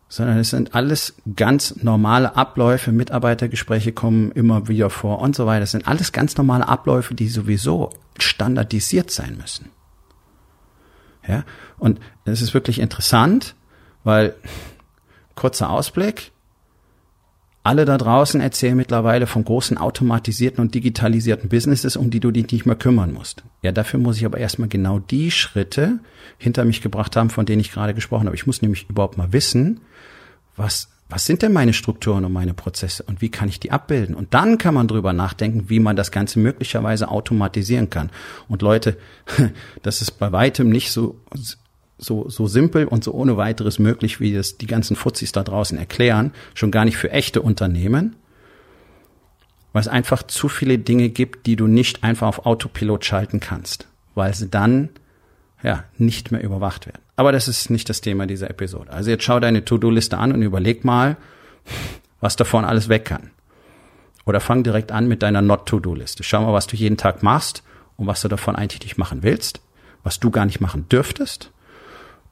sondern 0.09 0.39
es 0.39 0.51
sind 0.51 0.75
alles 0.75 1.15
ganz 1.35 1.83
normale 1.83 2.37
Abläufe. 2.37 2.93
Mitarbeitergespräche 2.93 3.93
kommen 3.93 4.31
immer 4.33 4.69
wieder 4.69 4.89
vor 4.91 5.21
und 5.21 5.35
so 5.35 5.47
weiter. 5.47 5.65
Es 5.65 5.73
sind 5.73 5.89
alles 5.89 6.13
ganz 6.13 6.37
normale 6.37 6.69
Abläufe, 6.69 7.15
die 7.15 7.29
sowieso 7.29 7.91
standardisiert 8.19 9.11
sein 9.11 9.37
müssen. 9.37 9.71
Ja, 11.27 11.45
und 11.79 11.99
es 12.25 12.41
ist 12.41 12.55
wirklich 12.55 12.79
interessant, 12.79 13.57
weil 14.05 14.37
kurzer 15.35 15.71
Ausblick. 15.71 16.31
Alle 17.67 17.85
da 17.85 17.99
draußen 17.99 18.41
erzählen 18.41 18.77
mittlerweile 18.77 19.27
von 19.27 19.43
großen 19.43 19.77
automatisierten 19.77 20.63
und 20.63 20.73
digitalisierten 20.77 21.49
Businesses, 21.49 21.97
um 21.97 22.11
die 22.11 22.21
du 22.21 22.31
dich 22.31 22.53
nicht 22.53 22.65
mehr 22.65 22.77
kümmern 22.77 23.13
musst. 23.13 23.43
Ja, 23.61 23.73
dafür 23.73 23.99
muss 23.99 24.19
ich 24.19 24.25
aber 24.25 24.39
erstmal 24.39 24.69
genau 24.69 25.01
die 25.01 25.33
Schritte 25.33 25.99
hinter 26.39 26.65
mich 26.65 26.81
gebracht 26.81 27.17
haben, 27.17 27.29
von 27.29 27.45
denen 27.45 27.61
ich 27.61 27.73
gerade 27.73 27.93
gesprochen 27.93 28.27
habe. 28.27 28.37
Ich 28.37 28.47
muss 28.47 28.63
nämlich 28.63 28.89
überhaupt 28.89 29.19
mal 29.19 29.33
wissen, 29.33 29.81
was, 30.55 30.91
was 31.09 31.27
sind 31.27 31.43
denn 31.43 31.53
meine 31.53 31.73
Strukturen 31.73 32.25
und 32.25 32.33
meine 32.33 32.55
Prozesse 32.55 33.03
und 33.03 33.21
wie 33.21 33.31
kann 33.31 33.49
ich 33.49 33.59
die 33.59 33.73
abbilden? 33.73 34.15
Und 34.15 34.33
dann 34.33 34.59
kann 34.59 34.75
man 34.75 34.87
drüber 34.87 35.13
nachdenken, 35.13 35.69
wie 35.69 35.81
man 35.81 35.97
das 35.97 36.13
Ganze 36.13 36.39
möglicherweise 36.39 37.09
automatisieren 37.09 37.91
kann. 37.91 38.11
Und 38.47 38.63
Leute, 38.63 38.97
das 39.83 40.03
ist 40.03 40.13
bei 40.21 40.31
weitem 40.31 40.71
nicht 40.71 40.93
so, 40.93 41.21
so, 41.99 42.29
so 42.29 42.47
simpel 42.47 42.87
und 42.87 43.05
so 43.05 43.13
ohne 43.13 43.37
weiteres 43.37 43.79
möglich, 43.79 44.21
wie 44.21 44.33
das 44.33 44.59
die 44.59 44.67
ganzen 44.67 44.97
Fuzis 44.97 45.33
da 45.33 45.43
draußen 45.43 45.79
erklären, 45.79 46.33
schon 46.55 46.71
gar 46.71 46.85
nicht 46.85 46.97
für 46.97 47.11
echte 47.11 47.41
Unternehmen, 47.41 48.17
weil 49.73 49.81
es 49.81 49.89
einfach 49.89 50.23
zu 50.23 50.49
viele 50.49 50.79
Dinge 50.79 51.09
gibt, 51.09 51.47
die 51.47 51.57
du 51.57 51.67
nicht 51.67 52.05
einfach 52.05 52.27
auf 52.27 52.47
Autopilot 52.47 53.05
schalten 53.05 53.41
kannst, 53.41 53.89
weil 54.15 54.35
sie 54.35 54.49
dann 54.49 54.91
ja 55.63 55.85
nicht 55.97 56.33
mehr 56.33 56.43
überwacht 56.43 56.87
werden. 56.87 57.01
Aber 57.17 57.33
das 57.33 57.49
ist 57.49 57.71
nicht 57.71 57.89
das 57.89 58.03
Thema 58.03 58.27
dieser 58.27 58.51
Episode. 58.51 58.93
Also 58.93 59.11
jetzt 59.11 59.25
schau 59.25 59.41
deine 59.41 59.65
To-Do-Liste 59.65 60.19
an 60.19 60.33
und 60.33 60.43
überleg 60.43 60.85
mal, 60.85 61.17
was 62.21 62.37
davon 62.37 62.65
alles 62.65 62.89
weg 62.89 63.07
kann. 63.07 63.31
Oder 64.27 64.41
fang 64.41 64.63
direkt 64.63 64.93
an 64.93 65.09
mit 65.09 65.23
deiner 65.23 65.41
Not-to-Do-Liste. 65.41 66.25
Schau 66.25 66.43
mal, 66.43 66.53
was 66.53 66.67
du 66.67 66.77
jeden 66.77 66.97
Tag 66.97 67.23
machst 67.23 67.63
und 67.97 68.07
was 68.07 68.21
du 68.21 68.29
davon 68.29 68.57
eigentlich 68.57 68.99
machen 68.99 69.23
willst, 69.23 69.61
was 70.03 70.21
du 70.21 70.31
gar 70.31 70.45
nicht 70.45 70.61
machen 70.61 70.89
dürftest 70.89 71.53